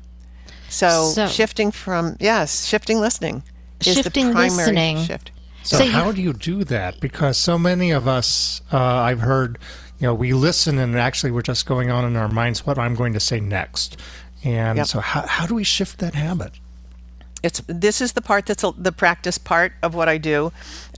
So, 0.68 1.12
So- 1.14 1.28
shifting 1.28 1.70
from 1.70 2.16
yes, 2.20 2.66
shifting 2.66 3.00
listening 3.00 3.42
is 3.86 3.94
Shifting 3.94 4.26
the 4.28 4.32
primary 4.34 4.50
listening. 4.74 5.04
shift. 5.04 5.30
So, 5.62 5.78
So 5.78 5.86
how 5.86 6.12
do 6.12 6.20
you 6.20 6.32
do 6.34 6.64
that? 6.64 7.00
Because 7.00 7.38
so 7.38 7.58
many 7.58 7.90
of 7.90 8.06
us, 8.06 8.60
uh, 8.70 8.78
I've 8.78 9.20
heard, 9.20 9.56
you 9.98 10.06
know, 10.06 10.12
we 10.14 10.34
listen 10.34 10.78
and 10.78 10.94
actually 10.98 11.30
we're 11.30 11.40
just 11.42 11.64
going 11.64 11.90
on 11.90 12.04
in 12.04 12.16
our 12.16 12.28
minds 12.28 12.66
what 12.66 12.78
I'm 12.78 12.94
going 12.94 13.14
to 13.14 13.20
say 13.20 13.40
next. 13.40 13.96
And 14.42 14.76
Yep. 14.76 14.86
so, 14.88 15.00
how, 15.00 15.26
how 15.26 15.46
do 15.46 15.54
we 15.54 15.64
shift 15.64 15.98
that 16.00 16.14
habit? 16.14 16.52
it's 17.42 17.60
this 17.66 18.00
is 18.00 18.12
the 18.12 18.22
part 18.22 18.46
that's 18.46 18.64
a, 18.64 18.72
the 18.78 18.90
practice 18.90 19.36
part 19.36 19.74
of 19.82 19.94
what 19.94 20.08
I 20.08 20.16
do, 20.16 20.50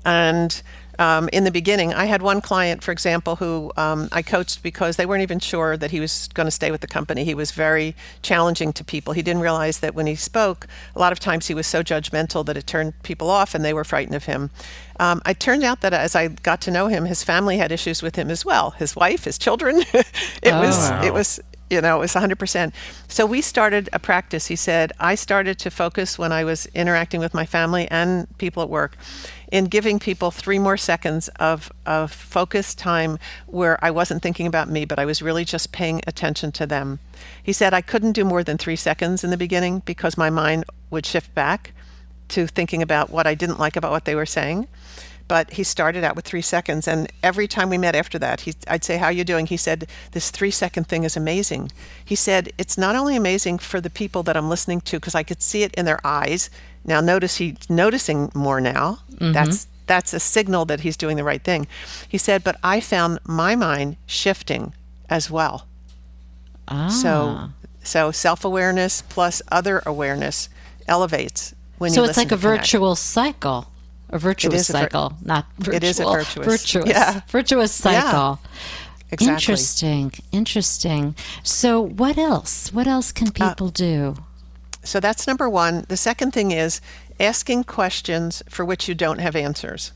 and 0.04 0.62
um, 0.98 1.28
in 1.32 1.44
the 1.44 1.50
beginning, 1.50 1.92
I 1.94 2.06
had 2.06 2.22
one 2.22 2.40
client, 2.40 2.82
for 2.82 2.92
example, 2.92 3.36
who 3.36 3.72
um, 3.76 4.08
I 4.12 4.22
coached 4.22 4.62
because 4.62 4.96
they 4.96 5.06
weren't 5.06 5.22
even 5.22 5.38
sure 5.38 5.76
that 5.76 5.90
he 5.90 6.00
was 6.00 6.28
going 6.34 6.46
to 6.46 6.50
stay 6.50 6.70
with 6.70 6.80
the 6.80 6.86
company. 6.86 7.24
He 7.24 7.34
was 7.34 7.50
very 7.50 7.94
challenging 8.22 8.72
to 8.74 8.84
people. 8.84 9.12
He 9.12 9.22
didn't 9.22 9.42
realize 9.42 9.80
that 9.80 9.94
when 9.94 10.06
he 10.06 10.14
spoke, 10.14 10.66
a 10.94 10.98
lot 10.98 11.12
of 11.12 11.20
times 11.20 11.46
he 11.46 11.54
was 11.54 11.66
so 11.66 11.82
judgmental 11.82 12.44
that 12.46 12.56
it 12.56 12.66
turned 12.66 13.00
people 13.02 13.30
off, 13.30 13.54
and 13.54 13.64
they 13.64 13.74
were 13.74 13.84
frightened 13.84 14.16
of 14.16 14.24
him. 14.24 14.50
Um, 14.98 15.20
it 15.26 15.40
turned 15.40 15.64
out 15.64 15.82
that 15.82 15.92
as 15.92 16.14
I 16.14 16.28
got 16.28 16.60
to 16.62 16.70
know 16.70 16.88
him, 16.88 17.04
his 17.04 17.22
family 17.22 17.58
had 17.58 17.70
issues 17.70 18.02
with 18.02 18.16
him 18.16 18.30
as 18.30 18.44
well. 18.44 18.70
His 18.70 18.96
wife, 18.96 19.24
his 19.24 19.38
children. 19.38 19.82
it 19.92 20.52
was 20.52 20.90
it 21.04 21.12
was 21.12 21.40
you 21.70 21.80
know, 21.80 21.96
it 21.96 22.00
was 22.00 22.14
100%. 22.14 22.72
So 23.08 23.26
we 23.26 23.40
started 23.40 23.88
a 23.92 23.98
practice. 23.98 24.46
He 24.46 24.56
said, 24.56 24.92
I 25.00 25.14
started 25.14 25.58
to 25.60 25.70
focus 25.70 26.18
when 26.18 26.32
I 26.32 26.44
was 26.44 26.66
interacting 26.66 27.20
with 27.20 27.34
my 27.34 27.44
family 27.44 27.88
and 27.90 28.26
people 28.38 28.62
at 28.62 28.68
work 28.68 28.96
in 29.52 29.66
giving 29.66 29.98
people 29.98 30.30
three 30.30 30.58
more 30.58 30.76
seconds 30.76 31.28
of, 31.40 31.72
of 31.84 32.12
focused 32.12 32.78
time 32.78 33.18
where 33.46 33.82
I 33.84 33.90
wasn't 33.90 34.22
thinking 34.22 34.46
about 34.46 34.68
me, 34.68 34.84
but 34.84 34.98
I 34.98 35.04
was 35.04 35.22
really 35.22 35.44
just 35.44 35.72
paying 35.72 36.00
attention 36.06 36.52
to 36.52 36.66
them. 36.66 36.98
He 37.42 37.52
said, 37.52 37.72
I 37.72 37.80
couldn't 37.80 38.12
do 38.12 38.24
more 38.24 38.42
than 38.42 38.58
three 38.58 38.76
seconds 38.76 39.22
in 39.24 39.30
the 39.30 39.36
beginning 39.36 39.82
because 39.84 40.18
my 40.18 40.30
mind 40.30 40.64
would 40.90 41.06
shift 41.06 41.34
back 41.34 41.72
to 42.28 42.46
thinking 42.46 42.82
about 42.82 43.10
what 43.10 43.26
I 43.26 43.34
didn't 43.34 43.60
like 43.60 43.76
about 43.76 43.92
what 43.92 44.04
they 44.04 44.14
were 44.14 44.26
saying. 44.26 44.66
But 45.28 45.54
he 45.54 45.64
started 45.64 46.04
out 46.04 46.14
with 46.14 46.24
three 46.24 46.42
seconds 46.42 46.86
and 46.86 47.10
every 47.22 47.48
time 47.48 47.68
we 47.68 47.78
met 47.78 47.96
after 47.96 48.16
that 48.20 48.42
he, 48.42 48.54
i'd 48.68 48.84
say 48.84 48.96
how 48.96 49.08
you 49.08 49.24
doing? 49.24 49.46
He 49.46 49.56
said 49.56 49.88
this 50.12 50.30
three 50.30 50.52
second 50.52 50.86
thing 50.86 51.02
is 51.02 51.16
amazing. 51.16 51.72
He 52.04 52.14
said 52.14 52.52
it's 52.58 52.78
not 52.78 52.94
only 52.94 53.16
amazing 53.16 53.58
for 53.58 53.80
the 53.80 53.90
people 53.90 54.22
that 54.22 54.36
i'm 54.36 54.48
listening 54.48 54.80
to 54.82 55.00
because 55.00 55.16
i 55.16 55.24
could 55.24 55.42
see 55.42 55.64
it 55.64 55.74
in 55.74 55.84
their 55.84 55.98
eyes 56.04 56.48
now 56.86 57.00
notice 57.00 57.36
he's 57.36 57.68
noticing 57.68 58.30
more 58.34 58.60
now 58.60 58.98
that's 59.18 59.66
that's 59.86 60.12
a 60.14 60.20
signal 60.20 60.64
that 60.64 60.80
he's 60.80 60.96
doing 60.96 61.16
the 61.16 61.24
right 61.24 61.42
thing 61.44 61.66
he 62.08 62.18
said 62.18 62.42
but 62.44 62.56
i 62.62 62.80
found 62.80 63.18
my 63.24 63.54
mind 63.54 63.96
shifting 64.06 64.72
as 65.10 65.30
well 65.30 65.66
Ah. 66.68 66.88
so 66.88 67.48
so 67.84 68.10
self-awareness 68.10 69.02
plus 69.08 69.40
other 69.52 69.82
awareness 69.86 70.48
elevates 70.88 71.54
when 71.78 71.90
so 71.90 72.02
you 72.02 72.08
it's 72.08 72.16
listen 72.16 72.28
like 72.28 72.32
a 72.32 72.40
connect. 72.42 72.62
virtuous 72.62 73.00
cycle. 73.00 73.66
A 74.10 74.18
virtuous 74.18 74.54
is 74.62 74.70
a 74.70 74.72
vir- 74.72 74.78
cycle, 74.80 75.16
not 75.22 75.46
virtual. 75.58 75.74
It 75.76 75.84
is 75.84 76.00
a 76.00 76.04
virtuous- 76.04 76.46
virtuous, 76.46 76.88
yeah. 76.88 77.20
virtuous 77.28 77.84
Yeah. 77.84 78.00
cycle. 78.02 78.40
Exactly. 79.10 79.28
Interesting, 79.34 80.12
interesting. 80.32 81.14
So, 81.42 81.80
what 81.80 82.16
else? 82.18 82.72
What 82.72 82.86
else 82.86 83.12
can 83.12 83.28
Uh, 83.28 83.30
people 83.50 83.68
do? 83.68 84.16
So 84.86 85.00
that's 85.00 85.26
number 85.26 85.48
one. 85.48 85.84
The 85.88 85.96
second 85.96 86.32
thing 86.32 86.52
is 86.52 86.80
asking 87.18 87.64
questions 87.64 88.42
for 88.48 88.64
which 88.64 88.88
you 88.88 88.94
don't 88.94 89.18
have 89.18 89.36
answers. 89.36 89.92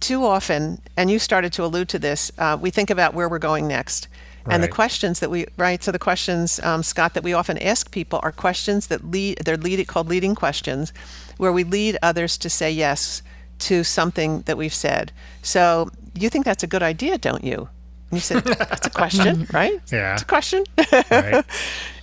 Too 0.00 0.24
often, 0.24 0.80
and 0.96 1.10
you 1.10 1.18
started 1.18 1.52
to 1.54 1.64
allude 1.64 1.88
to 1.90 1.98
this, 1.98 2.30
uh, 2.38 2.56
we 2.60 2.70
think 2.70 2.90
about 2.90 3.14
where 3.14 3.28
we're 3.28 3.38
going 3.38 3.66
next. 3.66 4.08
Right. 4.44 4.54
And 4.54 4.62
the 4.62 4.68
questions 4.68 5.20
that 5.20 5.30
we 5.30 5.46
right, 5.56 5.82
so 5.82 5.92
the 5.92 5.98
questions, 5.98 6.60
um, 6.60 6.82
Scott, 6.82 7.14
that 7.14 7.22
we 7.22 7.32
often 7.34 7.58
ask 7.58 7.90
people 7.90 8.20
are 8.22 8.32
questions 8.32 8.86
that 8.86 9.04
lead. 9.10 9.38
They're 9.44 9.56
lead, 9.56 9.86
called 9.88 10.08
leading 10.08 10.34
questions, 10.34 10.92
where 11.36 11.52
we 11.52 11.64
lead 11.64 11.98
others 12.02 12.38
to 12.38 12.48
say 12.48 12.70
yes 12.70 13.22
to 13.60 13.84
something 13.84 14.42
that 14.42 14.56
we've 14.56 14.72
said. 14.72 15.12
So 15.42 15.90
you 16.14 16.30
think 16.30 16.44
that's 16.44 16.62
a 16.62 16.68
good 16.68 16.82
idea, 16.82 17.18
don't 17.18 17.44
you? 17.44 17.68
And 18.10 18.16
you 18.16 18.20
said 18.20 18.44
that's 18.44 18.86
a 18.86 18.90
question, 18.90 19.46
right? 19.52 19.80
Yeah, 19.92 20.14
it's 20.14 20.22
a 20.22 20.26
question. 20.26 20.64
right. 21.10 21.44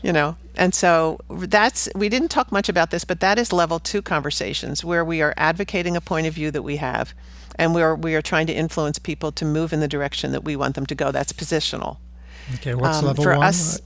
You 0.03 0.13
know, 0.13 0.37
and 0.57 0.73
so 0.73 1.19
that's 1.29 1.89
we 1.95 2.09
didn't 2.09 2.29
talk 2.29 2.51
much 2.51 2.69
about 2.69 2.91
this, 2.91 3.03
but 3.03 3.19
that 3.19 3.37
is 3.37 3.51
level 3.51 3.79
two 3.79 4.01
conversations 4.01 4.83
where 4.83 5.03
we 5.03 5.21
are 5.21 5.33
advocating 5.37 5.95
a 5.95 6.01
point 6.01 6.27
of 6.27 6.33
view 6.33 6.51
that 6.51 6.61
we 6.61 6.77
have, 6.77 7.13
and 7.55 7.73
we 7.75 7.81
are 7.81 7.95
we 7.95 8.15
are 8.15 8.21
trying 8.21 8.47
to 8.47 8.53
influence 8.53 8.99
people 8.99 9.31
to 9.33 9.45
move 9.45 9.73
in 9.73 9.79
the 9.79 9.87
direction 9.87 10.31
that 10.31 10.43
we 10.43 10.55
want 10.55 10.75
them 10.75 10.85
to 10.85 10.95
go. 10.95 11.11
That's 11.11 11.33
positional. 11.33 11.97
Okay, 12.55 12.75
what's 12.75 12.99
um, 12.99 13.05
level 13.05 13.23
for 13.23 13.35
one? 13.37 13.43
Us, 13.43 13.81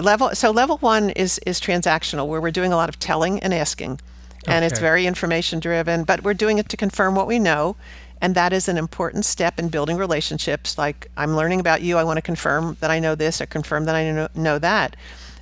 level 0.00 0.30
so 0.34 0.50
level 0.50 0.78
one 0.78 1.10
is 1.10 1.38
is 1.46 1.60
transactional, 1.60 2.26
where 2.26 2.40
we're 2.40 2.50
doing 2.50 2.72
a 2.72 2.76
lot 2.76 2.88
of 2.88 2.98
telling 2.98 3.40
and 3.40 3.54
asking, 3.54 4.00
and 4.46 4.64
okay. 4.64 4.66
it's 4.66 4.80
very 4.80 5.06
information 5.06 5.60
driven. 5.60 6.04
But 6.04 6.24
we're 6.24 6.34
doing 6.34 6.58
it 6.58 6.68
to 6.70 6.76
confirm 6.76 7.14
what 7.14 7.26
we 7.26 7.38
know, 7.38 7.76
and 8.20 8.34
that 8.34 8.52
is 8.52 8.68
an 8.68 8.76
important 8.76 9.24
step 9.24 9.58
in 9.58 9.68
building 9.68 9.96
relationships. 9.96 10.78
Like 10.78 11.10
I'm 11.16 11.36
learning 11.36 11.60
about 11.60 11.82
you, 11.82 11.96
I 11.98 12.04
want 12.04 12.16
to 12.16 12.22
confirm 12.22 12.76
that 12.80 12.90
I 12.90 12.98
know 12.98 13.14
this 13.14 13.40
or 13.40 13.46
confirm 13.46 13.84
that 13.84 13.94
I 13.94 14.10
know, 14.10 14.28
know 14.34 14.58
that. 14.58 14.96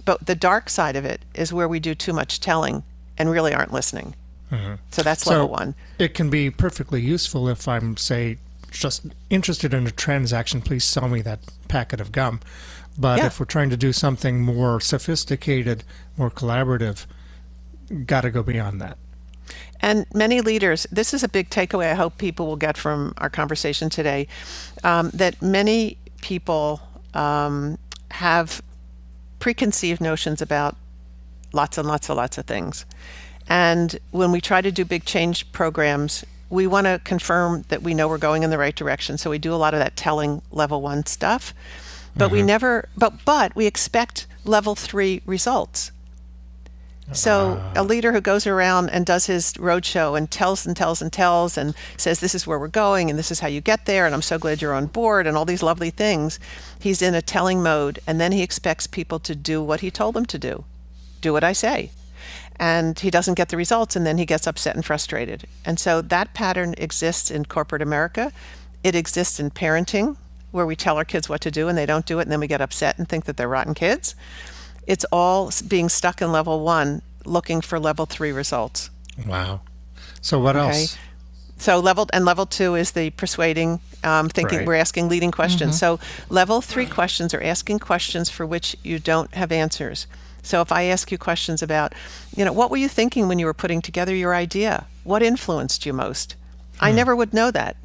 But 0.06 0.24
the 0.24 0.34
dark 0.34 0.70
side 0.70 0.96
of 0.96 1.04
it 1.04 1.20
is 1.34 1.52
where 1.52 1.68
we 1.68 1.78
do 1.78 1.94
too 1.94 2.14
much 2.14 2.40
telling 2.40 2.82
and 3.18 3.30
really 3.30 3.52
aren't 3.52 3.72
listening. 3.72 4.14
Mm-hmm. 4.50 4.76
So 4.92 5.02
that's 5.02 5.24
so 5.24 5.30
level 5.32 5.48
one. 5.48 5.74
It 5.98 6.14
can 6.14 6.30
be 6.30 6.48
perfectly 6.50 7.02
useful 7.02 7.48
if 7.48 7.68
I'm, 7.68 7.98
say, 7.98 8.38
just 8.70 9.06
interested 9.30 9.74
in 9.74 9.86
a 9.86 9.90
transaction, 9.90 10.62
please 10.62 10.84
sell 10.84 11.08
me 11.08 11.20
that 11.22 11.40
packet 11.68 12.00
of 12.00 12.12
gum. 12.12 12.40
But 12.98 13.18
yeah. 13.18 13.26
if 13.26 13.40
we're 13.40 13.46
trying 13.46 13.70
to 13.70 13.76
do 13.76 13.92
something 13.92 14.40
more 14.40 14.80
sophisticated, 14.80 15.84
more 16.16 16.30
collaborative, 16.30 17.06
got 18.06 18.22
to 18.22 18.30
go 18.30 18.42
beyond 18.42 18.80
that. 18.80 18.96
And 19.80 20.06
many 20.14 20.40
leaders, 20.40 20.86
this 20.90 21.12
is 21.12 21.22
a 21.22 21.28
big 21.28 21.50
takeaway 21.50 21.90
I 21.90 21.94
hope 21.94 22.16
people 22.16 22.46
will 22.46 22.56
get 22.56 22.76
from 22.76 23.12
our 23.18 23.28
conversation 23.28 23.90
today 23.90 24.26
um, 24.82 25.10
that 25.12 25.42
many 25.42 25.98
people 26.22 26.80
um, 27.12 27.78
have 28.10 28.62
preconceived 29.38 30.00
notions 30.00 30.42
about 30.42 30.76
lots 31.52 31.78
and 31.78 31.88
lots 31.88 32.08
and 32.08 32.16
lots 32.16 32.38
of 32.38 32.46
things. 32.46 32.84
And 33.48 33.98
when 34.10 34.32
we 34.32 34.40
try 34.40 34.60
to 34.60 34.72
do 34.72 34.84
big 34.84 35.04
change 35.04 35.50
programs, 35.52 36.24
we 36.50 36.66
want 36.66 36.86
to 36.86 37.00
confirm 37.04 37.64
that 37.68 37.82
we 37.82 37.94
know 37.94 38.08
we're 38.08 38.18
going 38.18 38.42
in 38.42 38.50
the 38.50 38.58
right 38.58 38.74
direction. 38.74 39.18
So 39.18 39.30
we 39.30 39.38
do 39.38 39.52
a 39.52 39.56
lot 39.56 39.74
of 39.74 39.80
that 39.80 39.96
telling 39.96 40.42
level 40.50 40.80
one 40.80 41.06
stuff, 41.06 41.54
but 42.16 42.26
mm-hmm. 42.26 42.34
we 42.34 42.42
never, 42.42 42.88
but 42.96 43.24
but 43.24 43.54
we 43.56 43.66
expect 43.66 44.26
level 44.44 44.74
three 44.74 45.22
results. 45.26 45.90
So 47.12 47.60
ah. 47.60 47.72
a 47.76 47.84
leader 47.84 48.12
who 48.12 48.20
goes 48.20 48.46
around 48.46 48.90
and 48.90 49.06
does 49.06 49.26
his 49.26 49.52
roadshow 49.54 50.18
and 50.18 50.30
tells 50.30 50.66
and 50.66 50.76
tells 50.76 51.00
and 51.00 51.12
tells 51.12 51.56
and 51.56 51.74
says 51.96 52.20
this 52.20 52.34
is 52.34 52.46
where 52.46 52.58
we're 52.58 52.68
going 52.68 53.10
and 53.10 53.18
this 53.18 53.30
is 53.30 53.40
how 53.40 53.48
you 53.48 53.60
get 53.60 53.86
there 53.86 54.06
and 54.06 54.14
I'm 54.14 54.22
so 54.22 54.38
glad 54.38 54.60
you're 54.60 54.74
on 54.74 54.86
board 54.86 55.26
and 55.26 55.36
all 55.36 55.44
these 55.44 55.62
lovely 55.62 55.90
things, 55.90 56.40
he's 56.80 57.02
in 57.02 57.14
a 57.14 57.22
telling 57.22 57.62
mode 57.62 58.00
and 58.06 58.20
then 58.20 58.32
he 58.32 58.42
expects 58.42 58.86
people 58.86 59.18
to 59.20 59.36
do 59.36 59.62
what 59.62 59.80
he 59.80 59.90
told 59.90 60.14
them 60.14 60.26
to 60.26 60.38
do. 60.38 60.64
Do 61.20 61.32
what 61.32 61.44
I 61.44 61.52
say 61.52 61.90
and 62.58 62.98
he 62.98 63.10
doesn't 63.10 63.34
get 63.34 63.50
the 63.50 63.56
results 63.56 63.96
and 63.96 64.06
then 64.06 64.18
he 64.18 64.26
gets 64.26 64.46
upset 64.46 64.74
and 64.74 64.84
frustrated. 64.84 65.46
And 65.64 65.78
so 65.78 66.00
that 66.02 66.34
pattern 66.34 66.74
exists 66.78 67.30
in 67.30 67.44
corporate 67.44 67.82
America. 67.82 68.32
It 68.82 68.94
exists 68.94 69.38
in 69.38 69.50
parenting 69.50 70.16
where 70.52 70.66
we 70.66 70.76
tell 70.76 70.96
our 70.96 71.04
kids 71.04 71.28
what 71.28 71.40
to 71.42 71.50
do 71.50 71.68
and 71.68 71.76
they 71.76 71.86
don't 71.86 72.06
do 72.06 72.18
it 72.18 72.22
and 72.22 72.32
then 72.32 72.40
we 72.40 72.46
get 72.46 72.60
upset 72.60 72.98
and 72.98 73.08
think 73.08 73.26
that 73.26 73.36
they're 73.36 73.48
rotten 73.48 73.74
kids. 73.74 74.14
It's 74.86 75.04
all 75.10 75.50
being 75.66 75.88
stuck 75.88 76.22
in 76.22 76.32
level 76.32 76.60
1 76.60 77.02
looking 77.24 77.60
for 77.60 77.78
level 77.78 78.06
3 78.06 78.32
results. 78.32 78.90
Wow. 79.26 79.60
So 80.20 80.38
what 80.38 80.56
okay. 80.56 80.80
else? 80.80 80.98
So 81.58 81.78
level 81.80 82.08
and 82.12 82.24
level 82.24 82.46
two 82.46 82.74
is 82.74 82.92
the 82.92 83.10
persuading, 83.10 83.80
um, 84.04 84.28
thinking. 84.28 84.58
Right. 84.58 84.66
We're 84.66 84.74
asking 84.74 85.08
leading 85.08 85.30
questions. 85.30 85.80
Mm-hmm. 85.80 85.98
So 85.98 86.00
level 86.28 86.60
three 86.60 86.86
questions 86.86 87.32
are 87.32 87.42
asking 87.42 87.78
questions 87.78 88.28
for 88.28 88.44
which 88.44 88.76
you 88.82 88.98
don't 88.98 89.32
have 89.34 89.50
answers. 89.50 90.06
So 90.42 90.60
if 90.60 90.70
I 90.70 90.84
ask 90.84 91.10
you 91.10 91.18
questions 91.18 91.62
about, 91.62 91.94
you 92.36 92.44
know, 92.44 92.52
what 92.52 92.70
were 92.70 92.76
you 92.76 92.88
thinking 92.88 93.26
when 93.26 93.38
you 93.38 93.46
were 93.46 93.54
putting 93.54 93.80
together 93.80 94.14
your 94.14 94.34
idea? 94.34 94.86
What 95.02 95.22
influenced 95.22 95.86
you 95.86 95.92
most? 95.92 96.36
Hmm. 96.78 96.84
I 96.84 96.92
never 96.92 97.16
would 97.16 97.32
know 97.32 97.50
that. 97.50 97.76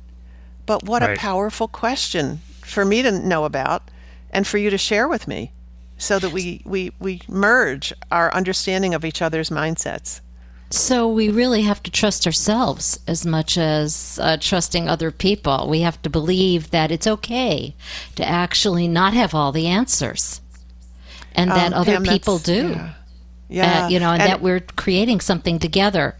But 0.66 0.84
what 0.84 1.02
right. 1.02 1.18
a 1.18 1.20
powerful 1.20 1.68
question 1.68 2.42
for 2.62 2.86
me 2.86 3.02
to 3.02 3.12
know 3.12 3.46
about 3.46 3.84
and 4.32 4.46
for 4.46 4.58
you 4.58 4.70
to 4.70 4.78
share 4.78 5.08
with 5.08 5.28
me 5.28 5.52
so 6.02 6.18
that 6.18 6.32
we, 6.32 6.62
we, 6.66 6.92
we 7.00 7.22
merge 7.28 7.94
our 8.12 8.34
understanding 8.34 8.94
of 8.94 9.06
each 9.06 9.22
other's 9.22 9.50
mindsets. 9.50 10.20
So 10.72 11.08
we 11.08 11.30
really 11.30 11.64
have 11.64 11.84
to 11.84 11.92
trust 11.92 12.26
ourselves 12.26 13.00
as 13.06 13.26
much 13.26 13.58
as 13.58 14.18
uh, 14.22 14.38
trusting 14.40 14.88
other 14.88 15.12
people. 15.12 15.68
We 15.70 15.82
have 15.82 16.02
to 16.02 16.10
believe 16.10 16.72
that 16.72 16.92
it's 16.92 17.06
okay 17.06 17.76
to 18.16 18.28
actually 18.28 18.88
not 18.88 19.14
have 19.14 19.36
all 19.36 19.52
the 19.52 19.68
answers 19.68 20.42
and 21.34 21.52
that 21.52 21.74
um, 21.74 21.82
other 21.82 21.94
Pam, 21.96 22.04
people 22.04 22.40
do. 22.40 22.70
Yeah. 22.70 22.94
yeah. 23.50 23.86
Uh, 23.86 23.90
you 23.90 24.00
know, 24.00 24.12
and, 24.12 24.22
and, 24.22 24.32
that 24.32 24.42
we're 24.42 24.62
creating 24.62 25.20
something 25.20 25.60
together. 25.60 26.18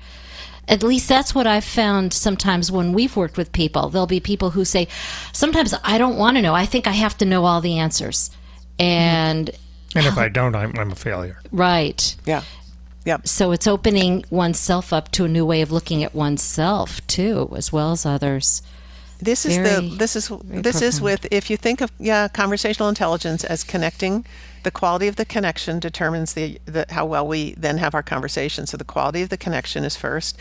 At 0.68 0.84
least 0.84 1.08
that's 1.10 1.34
what 1.34 1.48
I've 1.48 1.64
found 1.64 2.14
sometimes 2.14 2.72
when 2.72 2.94
we've 2.94 3.16
worked 3.16 3.38
with 3.38 3.52
people. 3.54 3.90
There'll 3.90 4.06
be 4.06 4.20
people 4.20 4.52
who 4.52 4.64
say, 4.64 4.90
sometimes 5.32 5.74
I 5.84 5.98
don't 5.98 6.18
want 6.18 6.38
to 6.38 6.42
know. 6.42 6.54
I 6.54 6.66
think 6.66 6.88
I 6.88 6.92
have 6.92 7.18
to 7.20 7.26
know 7.26 7.46
all 7.46 7.62
the 7.62 7.80
answers. 7.80 8.30
And. 8.78 9.50
And 9.96 10.06
if 10.06 10.18
I 10.18 10.30
don't, 10.30 10.56
I'm, 10.56 10.78
I'm 10.78 10.92
a 10.92 10.96
failure. 10.96 11.40
Right. 11.52 12.16
Yeah. 12.26 12.44
Yep. 13.06 13.28
So 13.28 13.52
it's 13.52 13.68
opening 13.68 14.24
oneself 14.30 14.94
up 14.94 15.10
to 15.12 15.26
a 15.26 15.28
new 15.28 15.46
way 15.46 15.62
of 15.62 15.72
looking 15.72 16.04
at 16.04 16.14
oneself 16.14 17.06
too, 17.08 17.52
as 17.56 17.74
well 17.74 17.92
as 17.92 18.06
others. 18.06 18.62
This 19.20 19.46
is 19.46 19.58
very, 19.58 19.90
the 19.90 19.96
this 19.98 20.16
is 20.16 20.30
this 20.30 20.80
profound. 20.80 20.84
is 20.84 21.02
with 21.02 21.28
if 21.30 21.50
you 21.50 21.58
think 21.58 21.82
of 21.82 21.92
yeah 22.00 22.28
conversational 22.28 22.90
intelligence 22.90 23.44
as 23.44 23.64
connecting 23.64 24.26
the 24.64 24.72
quality 24.72 25.08
of 25.08 25.16
the 25.16 25.26
connection 25.26 25.80
determines 25.80 26.34
the, 26.34 26.60
the, 26.66 26.86
how 26.90 27.06
well 27.06 27.28
we 27.28 27.54
then 27.56 27.78
have 27.78 27.96
our 27.96 28.04
conversation. 28.04 28.68
So 28.68 28.78
the 28.78 28.84
quality 28.84 29.22
of 29.22 29.30
the 29.30 29.38
connection 29.38 29.84
is 29.84 29.96
first. 29.96 30.38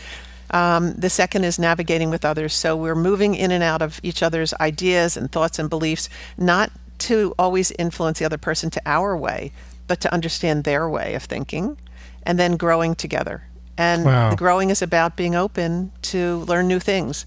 Um, 0.51 0.93
the 0.93 1.09
second 1.09 1.45
is 1.45 1.57
navigating 1.57 2.09
with 2.09 2.25
others. 2.25 2.53
So 2.53 2.75
we're 2.75 2.95
moving 2.95 3.35
in 3.35 3.51
and 3.51 3.63
out 3.63 3.81
of 3.81 3.99
each 4.03 4.21
other's 4.21 4.53
ideas 4.55 5.15
and 5.15 5.31
thoughts 5.31 5.59
and 5.59 5.69
beliefs, 5.69 6.09
not 6.37 6.71
to 7.01 7.33
always 7.37 7.71
influence 7.71 8.19
the 8.19 8.25
other 8.25 8.37
person 8.37 8.69
to 8.71 8.81
our 8.85 9.15
way, 9.17 9.51
but 9.87 9.99
to 10.01 10.13
understand 10.13 10.63
their 10.63 10.89
way 10.89 11.15
of 11.15 11.23
thinking, 11.23 11.77
and 12.23 12.39
then 12.39 12.57
growing 12.57 12.95
together. 12.95 13.43
And 13.77 14.05
wow. 14.05 14.29
the 14.29 14.35
growing 14.35 14.69
is 14.69 14.81
about 14.81 15.15
being 15.15 15.35
open 15.35 15.91
to 16.03 16.37
learn 16.47 16.67
new 16.67 16.79
things. 16.79 17.25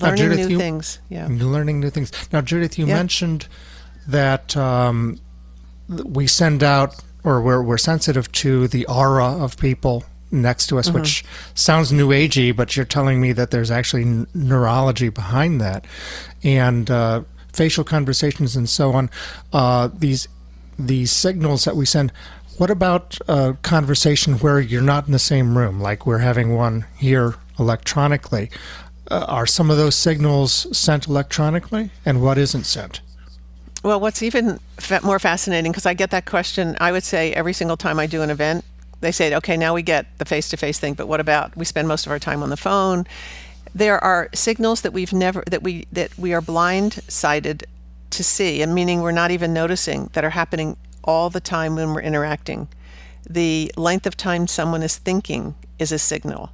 Learning 0.00 0.16
now, 0.16 0.16
Judith, 0.16 0.46
new 0.46 0.52
you, 0.52 0.58
things. 0.58 0.98
Yeah. 1.08 1.28
Learning 1.30 1.80
new 1.80 1.90
things. 1.90 2.12
Now, 2.32 2.40
Judith, 2.40 2.78
you 2.78 2.86
yeah. 2.86 2.94
mentioned 2.94 3.48
that 4.08 4.56
um, 4.56 5.20
we 5.88 6.26
send 6.26 6.62
out 6.62 7.02
or 7.24 7.40
we're, 7.40 7.62
we're 7.62 7.78
sensitive 7.78 8.30
to 8.32 8.68
the 8.68 8.86
aura 8.86 9.26
of 9.26 9.56
people 9.56 10.04
next 10.30 10.68
to 10.68 10.78
us, 10.78 10.88
mm-hmm. 10.88 10.98
which 10.98 11.24
sounds 11.54 11.92
new 11.92 12.08
agey, 12.08 12.56
but 12.56 12.76
you're 12.76 12.86
telling 12.86 13.20
me 13.20 13.32
that 13.32 13.50
there's 13.50 13.70
actually 13.70 14.02
n- 14.02 14.26
neurology 14.34 15.08
behind 15.08 15.60
that, 15.60 15.84
and 16.42 16.90
uh, 16.90 17.22
facial 17.52 17.84
conversations 17.84 18.56
and 18.56 18.68
so 18.68 18.92
on. 18.92 19.10
Uh, 19.52 19.88
these 19.92 20.28
these 20.78 21.10
signals 21.12 21.64
that 21.64 21.76
we 21.76 21.86
send. 21.86 22.12
What 22.58 22.70
about 22.70 23.18
a 23.28 23.56
conversation 23.62 24.34
where 24.34 24.60
you're 24.60 24.82
not 24.82 25.06
in 25.06 25.12
the 25.12 25.18
same 25.18 25.56
room, 25.56 25.80
like 25.80 26.06
we're 26.06 26.18
having 26.18 26.54
one 26.54 26.84
here 26.96 27.34
electronically? 27.58 28.50
Uh, 29.10 29.24
are 29.26 29.46
some 29.46 29.70
of 29.70 29.76
those 29.76 29.94
signals 29.94 30.66
sent 30.76 31.08
electronically, 31.08 31.90
and 32.04 32.22
what 32.22 32.38
isn't 32.38 32.64
sent? 32.64 33.00
Well, 33.82 33.98
what's 34.00 34.22
even 34.22 34.60
more 35.02 35.18
fascinating, 35.18 35.72
because 35.72 35.86
I 35.86 35.94
get 35.94 36.10
that 36.10 36.24
question, 36.24 36.76
I 36.80 36.92
would 36.92 37.02
say 37.02 37.32
every 37.32 37.52
single 37.52 37.76
time 37.76 37.98
I 37.98 38.06
do 38.06 38.22
an 38.22 38.30
event, 38.30 38.64
they 39.00 39.10
say, 39.10 39.34
okay, 39.34 39.56
now 39.56 39.74
we 39.74 39.82
get 39.82 40.06
the 40.18 40.24
face 40.24 40.48
to 40.50 40.56
face 40.56 40.78
thing, 40.78 40.94
but 40.94 41.08
what 41.08 41.18
about 41.18 41.56
we 41.56 41.64
spend 41.64 41.88
most 41.88 42.06
of 42.06 42.12
our 42.12 42.20
time 42.20 42.42
on 42.42 42.50
the 42.50 42.56
phone? 42.56 43.06
There 43.74 44.02
are 44.02 44.28
signals 44.34 44.82
that 44.82 44.92
we've 44.92 45.12
never, 45.12 45.42
that 45.50 45.62
we, 45.62 45.86
that 45.92 46.16
we 46.18 46.34
are 46.34 46.42
blindsided 46.42 47.64
to 48.10 48.24
see, 48.24 48.60
and 48.60 48.74
meaning 48.74 49.00
we're 49.00 49.12
not 49.12 49.30
even 49.30 49.54
noticing 49.54 50.10
that 50.12 50.24
are 50.24 50.30
happening 50.30 50.76
all 51.04 51.30
the 51.30 51.40
time 51.40 51.76
when 51.76 51.94
we're 51.94 52.02
interacting. 52.02 52.68
The 53.28 53.72
length 53.76 54.06
of 54.06 54.16
time 54.16 54.46
someone 54.46 54.82
is 54.82 54.98
thinking 54.98 55.54
is 55.78 55.92
a 55.92 55.98
signal 55.98 56.50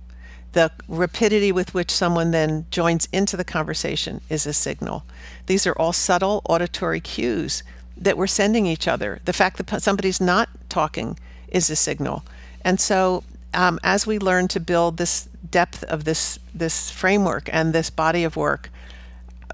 the 0.52 0.70
rapidity 0.88 1.52
with 1.52 1.74
which 1.74 1.90
someone 1.90 2.30
then 2.30 2.66
joins 2.70 3.08
into 3.12 3.36
the 3.36 3.44
conversation 3.44 4.20
is 4.28 4.46
a 4.46 4.52
signal. 4.52 5.04
These 5.46 5.66
are 5.66 5.72
all 5.74 5.92
subtle 5.92 6.42
auditory 6.48 7.00
cues 7.00 7.62
that 7.96 8.16
we're 8.16 8.26
sending 8.26 8.66
each 8.66 8.88
other. 8.88 9.20
The 9.24 9.32
fact 9.32 9.58
that 9.58 9.82
somebody's 9.82 10.20
not 10.20 10.48
talking 10.68 11.18
is 11.48 11.68
a 11.70 11.76
signal. 11.76 12.24
And 12.64 12.80
so, 12.80 13.24
um, 13.54 13.78
as 13.82 14.06
we 14.06 14.18
learn 14.18 14.48
to 14.48 14.60
build 14.60 14.96
this 14.96 15.28
depth 15.50 15.84
of 15.84 16.04
this 16.04 16.38
this 16.54 16.90
framework 16.90 17.48
and 17.52 17.72
this 17.72 17.90
body 17.90 18.24
of 18.24 18.36
work, 18.36 18.70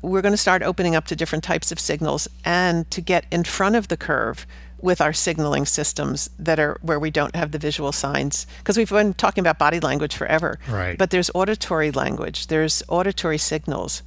we're 0.02 0.22
going 0.22 0.32
to 0.32 0.38
start 0.38 0.62
opening 0.62 0.94
up 0.94 1.06
to 1.06 1.16
different 1.16 1.44
types 1.44 1.72
of 1.72 1.78
signals 1.80 2.28
and 2.44 2.90
to 2.90 3.00
get 3.00 3.26
in 3.30 3.44
front 3.44 3.76
of 3.76 3.88
the 3.88 3.96
curve 3.96 4.46
with 4.80 5.00
our 5.00 5.14
signaling 5.14 5.64
systems 5.64 6.28
that 6.38 6.60
are 6.60 6.78
where 6.82 7.00
we 7.00 7.10
don't 7.10 7.34
have 7.34 7.52
the 7.52 7.58
visual 7.58 7.90
signs. 7.90 8.46
Because 8.58 8.76
we've 8.76 8.90
been 8.90 9.14
talking 9.14 9.40
about 9.40 9.58
body 9.58 9.80
language 9.80 10.14
forever. 10.14 10.58
Right. 10.68 10.98
But 10.98 11.10
there's 11.10 11.30
auditory 11.34 11.90
language 11.90 12.48
there's 12.48 12.82
auditory 12.88 13.38
signals 13.38 14.02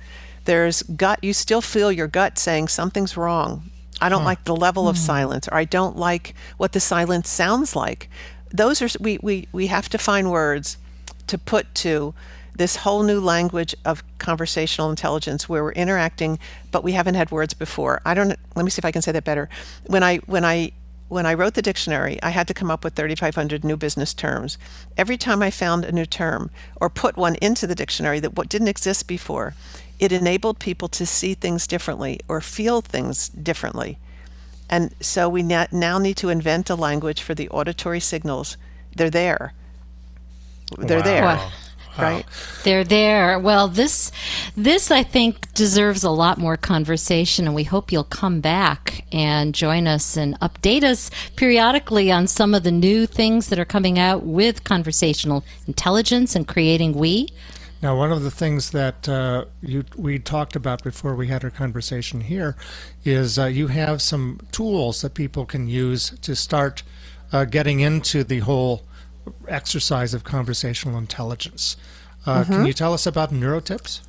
there's 0.48 0.82
gut 0.84 1.22
you 1.22 1.34
still 1.34 1.62
feel 1.62 1.92
your 1.92 2.08
gut 2.08 2.40
saying 2.40 2.70
something's 2.70 3.18
wrong. 3.18 3.70
I 4.00 4.08
don't 4.08 4.22
huh. 4.22 4.28
like 4.28 4.46
the 4.46 4.56
level 4.56 4.88
of 4.88 4.96
hmm. 4.96 5.02
silence 5.02 5.48
or 5.48 5.56
i 5.56 5.66
don't 5.66 5.98
like 5.98 6.34
what 6.58 6.72
the 6.72 6.80
silence 6.80 7.30
sounds 7.30 7.76
like. 7.76 8.10
Those 8.52 8.82
are 8.82 8.88
we, 9.00 9.20
we 9.22 9.48
we 9.52 9.68
have 9.68 9.90
to 9.90 9.98
find 9.98 10.32
words 10.32 10.78
to 11.28 11.38
put 11.38 11.74
to 11.76 12.14
this 12.56 12.78
whole 12.78 13.04
new 13.04 13.20
language 13.20 13.76
of 13.86 14.04
conversational 14.18 14.90
intelligence 14.90 15.48
where 15.48 15.64
we're 15.64 15.72
interacting 15.74 16.40
but 16.72 16.84
we 16.84 16.94
haven't 16.94 17.16
had 17.16 17.30
words 17.32 17.54
before 17.54 18.02
i 18.06 18.14
don't 18.14 18.36
let 18.56 18.64
me 18.64 18.72
see 18.72 18.80
if 18.80 18.86
i 18.86 18.92
can 18.92 19.02
say 19.02 19.12
that 19.12 19.24
better 19.24 19.48
when 19.86 20.04
i 20.04 20.18
when 20.26 20.44
i 20.44 20.72
when 21.10 21.26
I 21.26 21.34
wrote 21.36 21.54
the 21.54 21.62
dictionary, 21.62 22.22
I 22.22 22.32
had 22.32 22.48
to 22.48 22.54
come 22.54 22.70
up 22.70 22.84
with 22.84 22.96
3,500 22.96 23.64
new 23.64 23.78
business 23.78 24.14
terms. 24.14 24.58
Every 24.98 25.18
time 25.18 25.42
I 25.42 25.50
found 25.52 25.86
a 25.86 25.92
new 25.92 26.06
term 26.06 26.52
or 26.82 26.90
put 26.90 27.16
one 27.16 27.36
into 27.36 27.66
the 27.66 27.76
dictionary 27.76 28.20
that 28.20 28.36
what 28.36 28.50
didn't 28.50 28.68
exist 28.68 29.08
before, 29.08 29.54
it 30.00 30.12
enabled 30.12 30.60
people 30.60 30.88
to 30.90 31.06
see 31.06 31.34
things 31.34 31.66
differently 31.66 32.20
or 32.28 32.42
feel 32.42 32.82
things 32.82 33.30
differently. 33.30 33.98
And 34.70 34.94
so 35.00 35.30
we 35.30 35.44
now 35.44 35.98
need 35.98 36.18
to 36.18 36.30
invent 36.30 36.70
a 36.70 36.76
language 36.76 37.22
for 37.22 37.34
the 37.34 37.50
auditory 37.50 38.02
signals. 38.02 38.58
They're 38.94 39.10
there. 39.10 39.54
They're 40.78 41.00
wow. 41.00 41.04
there. 41.04 41.24
Wow 41.24 41.52
right 41.98 42.26
they're 42.64 42.84
there 42.84 43.40
well 43.40 43.68
this 43.68 44.12
this 44.56 44.92
i 44.92 45.04
think 45.04 45.52
deserves 45.54 46.04
a 46.04 46.10
lot 46.10 46.38
more 46.38 46.58
conversation 46.58 47.46
and 47.46 47.56
we 47.56 47.64
hope 47.64 47.92
you'll 47.92 48.04
come 48.04 48.40
back 48.40 49.06
and 49.12 49.56
join 49.56 49.88
us 49.88 50.16
and 50.16 50.40
update 50.40 50.84
us 50.84 51.10
periodically 51.36 52.12
on 52.12 52.28
some 52.28 52.54
of 52.54 52.64
the 52.64 52.72
new 52.72 53.06
things 53.06 53.48
that 53.48 53.60
are 53.60 53.66
coming 53.66 53.98
out 53.98 54.24
with 54.24 54.64
conversational 54.64 55.44
intelligence 55.68 56.36
and 56.36 56.48
CreatingWe 56.48 57.30
now, 57.80 57.96
one 57.96 58.12
of 58.12 58.24
the 58.24 58.32
things 58.32 58.72
that 58.72 59.08
uh, 59.08 59.46
you, 59.62 59.86
we 59.96 60.18
talked 60.18 60.56
about 60.56 60.84
before 60.84 61.16
we 61.16 61.28
had 61.28 61.44
our 61.44 61.52
conversation 61.52 62.22
here 62.22 62.56
is 63.06 63.38
uh, 63.38 63.46
you 63.46 63.68
have 63.68 64.02
some 64.02 64.40
tools 64.52 65.04
that 65.04 65.14
people 65.14 65.46
can 65.46 65.68
use 65.68 66.10
to 66.22 66.36
start 66.36 66.82
uh, 67.32 67.46
getting 67.46 67.80
into 67.82 68.24
the 68.24 68.40
whole 68.40 68.82
exercise 69.48 70.14
of 70.14 70.24
conversational 70.24 70.98
intelligence. 70.98 71.78
Uh, 72.26 72.42
mm-hmm. 72.44 72.54
Can 72.54 72.66
you 72.66 72.74
tell 72.74 72.94
us 72.94 73.06
about 73.06 73.32
neurotips? 73.32 74.02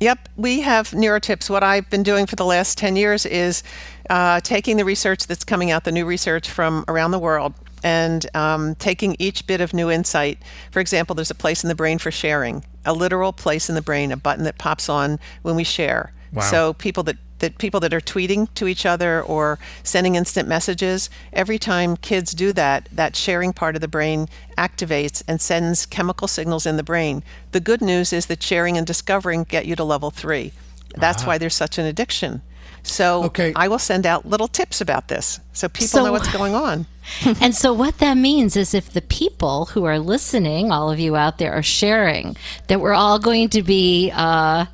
Yep, 0.00 0.28
we 0.36 0.60
have 0.60 0.90
neurotips. 0.90 1.48
What 1.48 1.62
I've 1.62 1.88
been 1.88 2.02
doing 2.02 2.26
for 2.26 2.34
the 2.34 2.44
last 2.44 2.76
10 2.78 2.96
years 2.96 3.24
is 3.24 3.62
uh, 4.10 4.40
taking 4.40 4.76
the 4.76 4.84
research 4.84 5.26
that's 5.26 5.44
coming 5.44 5.70
out, 5.70 5.84
the 5.84 5.92
new 5.92 6.04
research 6.04 6.50
from 6.50 6.84
around 6.88 7.12
the 7.12 7.18
world, 7.18 7.54
and 7.84 8.26
um, 8.34 8.74
taking 8.76 9.14
each 9.20 9.46
bit 9.46 9.60
of 9.60 9.72
new 9.72 9.90
insight. 9.90 10.38
For 10.72 10.80
example, 10.80 11.14
there's 11.14 11.30
a 11.30 11.34
place 11.34 11.62
in 11.62 11.68
the 11.68 11.74
brain 11.76 11.98
for 11.98 12.10
sharing, 12.10 12.64
a 12.84 12.92
literal 12.92 13.32
place 13.32 13.68
in 13.68 13.76
the 13.76 13.82
brain, 13.82 14.10
a 14.10 14.16
button 14.16 14.44
that 14.44 14.58
pops 14.58 14.88
on 14.88 15.20
when 15.42 15.54
we 15.54 15.64
share. 15.64 16.12
Wow. 16.32 16.42
So 16.42 16.72
people 16.72 17.04
that 17.04 17.16
that 17.44 17.58
people 17.58 17.78
that 17.80 17.92
are 17.92 18.00
tweeting 18.00 18.48
to 18.54 18.66
each 18.66 18.86
other 18.86 19.20
or 19.20 19.58
sending 19.82 20.14
instant 20.14 20.48
messages, 20.48 21.10
every 21.30 21.58
time 21.58 21.98
kids 21.98 22.32
do 22.32 22.54
that, 22.54 22.88
that 22.90 23.14
sharing 23.14 23.52
part 23.52 23.74
of 23.74 23.82
the 23.82 23.88
brain 23.88 24.28
activates 24.56 25.22
and 25.28 25.42
sends 25.42 25.84
chemical 25.84 26.26
signals 26.26 26.64
in 26.64 26.78
the 26.78 26.82
brain. 26.82 27.22
The 27.52 27.60
good 27.60 27.82
news 27.82 28.14
is 28.14 28.26
that 28.26 28.42
sharing 28.42 28.78
and 28.78 28.86
discovering 28.86 29.44
get 29.44 29.66
you 29.66 29.76
to 29.76 29.84
level 29.84 30.10
three. 30.10 30.52
That's 30.96 31.20
uh-huh. 31.20 31.32
why 31.32 31.38
there's 31.38 31.54
such 31.54 31.76
an 31.76 31.84
addiction. 31.84 32.40
So 32.82 33.24
okay. 33.24 33.52
I 33.54 33.68
will 33.68 33.78
send 33.78 34.06
out 34.06 34.24
little 34.24 34.48
tips 34.48 34.80
about 34.80 35.08
this 35.08 35.40
so 35.52 35.68
people 35.68 35.88
so, 35.88 36.04
know 36.04 36.12
what's 36.12 36.32
going 36.32 36.54
on. 36.54 36.86
and 37.42 37.54
so 37.54 37.74
what 37.74 37.98
that 37.98 38.16
means 38.16 38.56
is 38.56 38.72
if 38.72 38.90
the 38.90 39.02
people 39.02 39.66
who 39.66 39.84
are 39.84 39.98
listening, 39.98 40.72
all 40.72 40.90
of 40.90 40.98
you 40.98 41.14
out 41.14 41.36
there, 41.36 41.52
are 41.52 41.62
sharing, 41.62 42.36
that 42.68 42.80
we're 42.80 42.94
all 42.94 43.18
going 43.18 43.50
to 43.50 43.62
be. 43.62 44.10
Uh, 44.14 44.64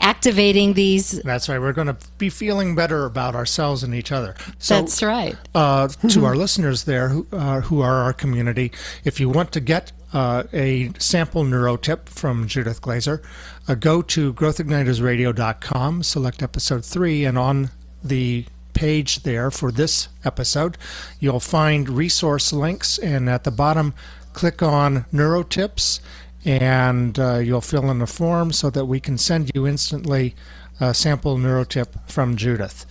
activating 0.00 0.74
these. 0.74 1.22
That's 1.22 1.48
right. 1.48 1.58
We're 1.58 1.72
going 1.72 1.88
to 1.88 1.96
be 2.18 2.30
feeling 2.30 2.74
better 2.74 3.04
about 3.04 3.34
ourselves 3.34 3.82
and 3.82 3.94
each 3.94 4.12
other. 4.12 4.34
So, 4.58 4.74
That's 4.80 5.02
right. 5.02 5.36
Uh, 5.54 5.88
to 5.88 6.24
our 6.24 6.36
listeners 6.36 6.84
there 6.84 7.08
who, 7.08 7.26
uh, 7.32 7.60
who 7.62 7.80
are 7.80 8.02
our 8.02 8.12
community, 8.12 8.72
if 9.04 9.20
you 9.20 9.28
want 9.28 9.52
to 9.52 9.60
get 9.60 9.92
uh, 10.12 10.44
a 10.52 10.92
sample 10.98 11.44
neuro 11.44 11.76
tip 11.76 12.08
from 12.08 12.46
Judith 12.46 12.80
Glaser, 12.80 13.22
uh, 13.68 13.74
go 13.74 14.02
to 14.02 14.32
growthignitersradio.com, 14.34 16.02
select 16.02 16.42
episode 16.42 16.84
three, 16.84 17.24
and 17.24 17.36
on 17.38 17.70
the 18.02 18.44
page 18.74 19.22
there 19.22 19.50
for 19.50 19.72
this 19.72 20.08
episode, 20.24 20.76
you'll 21.18 21.40
find 21.40 21.88
resource 21.88 22.52
links, 22.52 22.98
and 22.98 23.28
at 23.28 23.44
the 23.44 23.50
bottom, 23.50 23.94
click 24.32 24.62
on 24.62 25.06
neurotips 25.12 26.00
and 26.46 27.18
uh, 27.18 27.38
you'll 27.38 27.60
fill 27.60 27.90
in 27.90 28.00
a 28.00 28.06
form 28.06 28.52
so 28.52 28.70
that 28.70 28.86
we 28.86 29.00
can 29.00 29.18
send 29.18 29.50
you 29.54 29.66
instantly 29.66 30.34
a 30.80 30.94
sample 30.94 31.36
neurotip 31.36 31.88
from 32.08 32.36
Judith. 32.36 32.86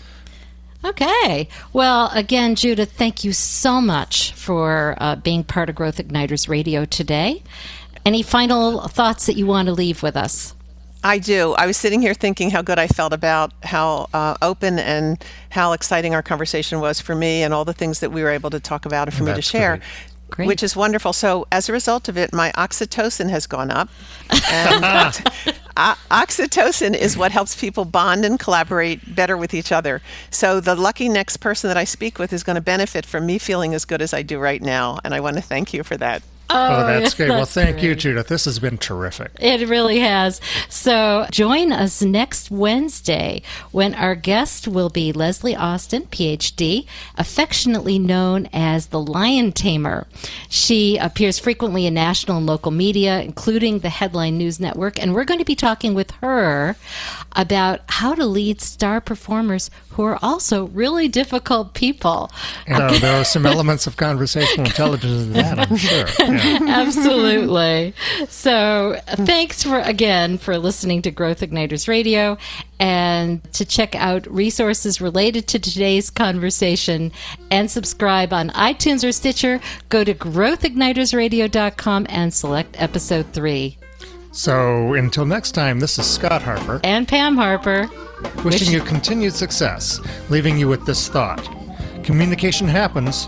Okay. 0.83 1.47
Well, 1.73 2.11
again, 2.13 2.55
Judith, 2.55 2.91
thank 2.91 3.23
you 3.23 3.33
so 3.33 3.81
much 3.81 4.33
for 4.33 4.95
uh, 4.99 5.15
being 5.15 5.43
part 5.43 5.69
of 5.69 5.75
Growth 5.75 5.97
Igniters 5.97 6.47
Radio 6.47 6.85
today. 6.85 7.41
Any 8.05 8.21
final 8.21 8.87
thoughts 8.87 9.25
that 9.25 9.35
you 9.35 9.47
want 9.47 9.67
to 9.67 9.73
leave 9.73 10.03
with 10.03 10.15
us? 10.15 10.53
I 11.03 11.17
do. 11.19 11.53
I 11.53 11.65
was 11.65 11.77
sitting 11.77 12.01
here 12.01 12.13
thinking 12.13 12.49
how 12.49 12.61
good 12.61 12.79
I 12.79 12.87
felt 12.87 13.13
about 13.13 13.51
how 13.63 14.09
uh, 14.13 14.35
open 14.41 14.79
and 14.79 15.23
how 15.49 15.73
exciting 15.73 16.13
our 16.13 16.23
conversation 16.23 16.79
was 16.79 16.99
for 16.99 17.15
me 17.15 17.43
and 17.43 17.53
all 17.53 17.63
the 17.63 17.73
things 17.73 17.99
that 17.99 18.11
we 18.11 18.21
were 18.23 18.31
able 18.31 18.49
to 18.49 18.59
talk 18.59 18.85
about 18.85 19.07
and 19.07 19.15
for 19.15 19.23
That's 19.23 19.37
me 19.37 19.41
to 19.41 19.47
share. 19.47 19.77
Great. 19.77 19.87
Great. 20.29 20.47
which 20.47 20.63
is 20.63 20.75
wonderful. 20.75 21.13
So 21.13 21.47
as 21.51 21.69
a 21.69 21.73
result 21.73 22.09
of 22.09 22.17
it, 22.17 22.33
my 22.33 22.51
oxytocin 22.53 23.29
has 23.29 23.47
gone 23.47 23.71
up. 23.71 23.89
And 24.29 25.13
oxytocin 25.77 26.95
is 26.95 27.15
what 27.15 27.31
helps 27.31 27.59
people 27.59 27.85
bond 27.85 28.25
and 28.25 28.39
collaborate 28.39 29.15
better 29.15 29.37
with 29.37 29.53
each 29.53 29.71
other. 29.71 30.01
So 30.29 30.59
the 30.59 30.75
lucky 30.75 31.09
next 31.09 31.37
person 31.37 31.67
that 31.69 31.77
I 31.77 31.83
speak 31.83 32.19
with 32.19 32.33
is 32.33 32.43
going 32.43 32.55
to 32.55 32.61
benefit 32.61 33.05
from 33.05 33.25
me 33.25 33.37
feeling 33.37 33.73
as 33.73 33.85
good 33.85 34.01
as 34.01 34.13
I 34.13 34.23
do 34.23 34.39
right 34.39 34.61
now, 34.61 34.99
and 35.03 35.13
I 35.13 35.19
want 35.19 35.35
to 35.37 35.41
thank 35.41 35.73
you 35.73 35.83
for 35.83 35.95
that. 35.97 36.21
Oh, 36.49 36.83
oh, 36.83 36.87
that's 36.87 37.13
great. 37.15 37.27
That's 37.27 37.37
well, 37.37 37.45
thank 37.45 37.77
great. 37.77 37.83
you, 37.85 37.95
Judith. 37.95 38.27
This 38.27 38.45
has 38.45 38.59
been 38.59 38.77
terrific. 38.77 39.31
It 39.39 39.67
really 39.67 39.99
has. 39.99 40.39
So 40.69 41.25
join 41.31 41.71
us 41.71 42.01
next 42.01 42.51
Wednesday 42.51 43.41
when 43.71 43.95
our 43.95 44.15
guest 44.15 44.67
will 44.67 44.89
be 44.89 45.11
Leslie 45.11 45.55
Austin, 45.55 46.03
PhD, 46.03 46.85
affectionately 47.17 47.97
known 47.97 48.47
as 48.53 48.87
the 48.87 49.01
Lion 49.01 49.51
Tamer. 49.51 50.07
She 50.47 50.97
appears 50.97 51.39
frequently 51.39 51.85
in 51.87 51.95
national 51.95 52.37
and 52.37 52.45
local 52.45 52.71
media, 52.71 53.21
including 53.21 53.79
the 53.79 53.89
Headline 53.89 54.37
News 54.37 54.59
Network, 54.59 55.01
and 55.01 55.13
we're 55.15 55.25
going 55.25 55.39
to 55.39 55.45
be 55.45 55.55
talking 55.55 55.93
with 55.93 56.11
her 56.21 56.75
about 57.35 57.81
how 57.87 58.13
to 58.13 58.25
lead 58.25 58.61
star 58.61 59.01
performers 59.01 59.69
who 59.95 60.03
are 60.03 60.19
also 60.21 60.65
really 60.67 61.07
difficult 61.07 61.73
people. 61.73 62.29
There 62.67 63.19
are 63.19 63.23
some 63.23 63.45
elements 63.53 63.87
of 63.87 63.95
conversational 63.97 64.65
intelligence 64.65 65.23
in 65.23 65.33
that, 65.33 65.59
I'm 65.59 65.77
sure. 65.77 66.05
Yeah. 66.19 66.59
Absolutely. 66.67 67.93
So, 68.27 68.99
thanks 69.07 69.63
for 69.63 69.79
again 69.79 70.37
for 70.37 70.57
listening 70.57 71.01
to 71.03 71.11
Growth 71.11 71.39
Igniters 71.39 71.87
Radio 71.87 72.37
and 72.79 73.41
to 73.53 73.63
check 73.63 73.95
out 73.95 74.29
resources 74.29 74.99
related 74.99 75.47
to 75.47 75.59
today's 75.59 76.09
conversation 76.09 77.11
and 77.49 77.71
subscribe 77.71 78.33
on 78.33 78.49
iTunes 78.49 79.07
or 79.07 79.13
Stitcher, 79.13 79.61
go 79.89 80.03
to 80.03 80.13
growthignitersradio.com 80.13 82.05
and 82.09 82.33
select 82.33 82.75
episode 82.81 83.27
3. 83.31 83.77
So, 84.35 84.93
until 84.95 85.25
next 85.25 85.53
time, 85.53 85.79
this 85.79 85.97
is 85.97 86.05
Scott 86.05 86.41
Harper 86.41 86.81
and 86.83 87.07
Pam 87.07 87.37
Harper. 87.37 87.89
Wishing 88.43 88.71
you 88.71 88.81
continued 88.81 89.33
success, 89.33 90.01
leaving 90.29 90.57
you 90.57 90.67
with 90.67 90.85
this 90.85 91.07
thought 91.07 91.47
Communication 92.03 92.67
happens. 92.67 93.25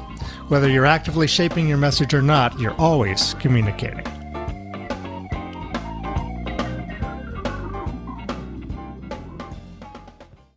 Whether 0.50 0.70
you're 0.70 0.86
actively 0.86 1.26
shaping 1.26 1.68
your 1.68 1.78
message 1.78 2.14
or 2.14 2.22
not, 2.22 2.60
you're 2.60 2.76
always 2.76 3.34
communicating. 3.36 4.04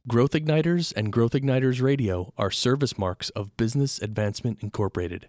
Growth 0.06 0.32
Igniters 0.32 0.92
and 0.94 1.12
Growth 1.12 1.32
Igniters 1.32 1.80
Radio 1.80 2.34
are 2.36 2.50
service 2.50 2.98
marks 2.98 3.30
of 3.30 3.56
Business 3.56 4.00
Advancement 4.00 4.58
Incorporated. 4.60 5.28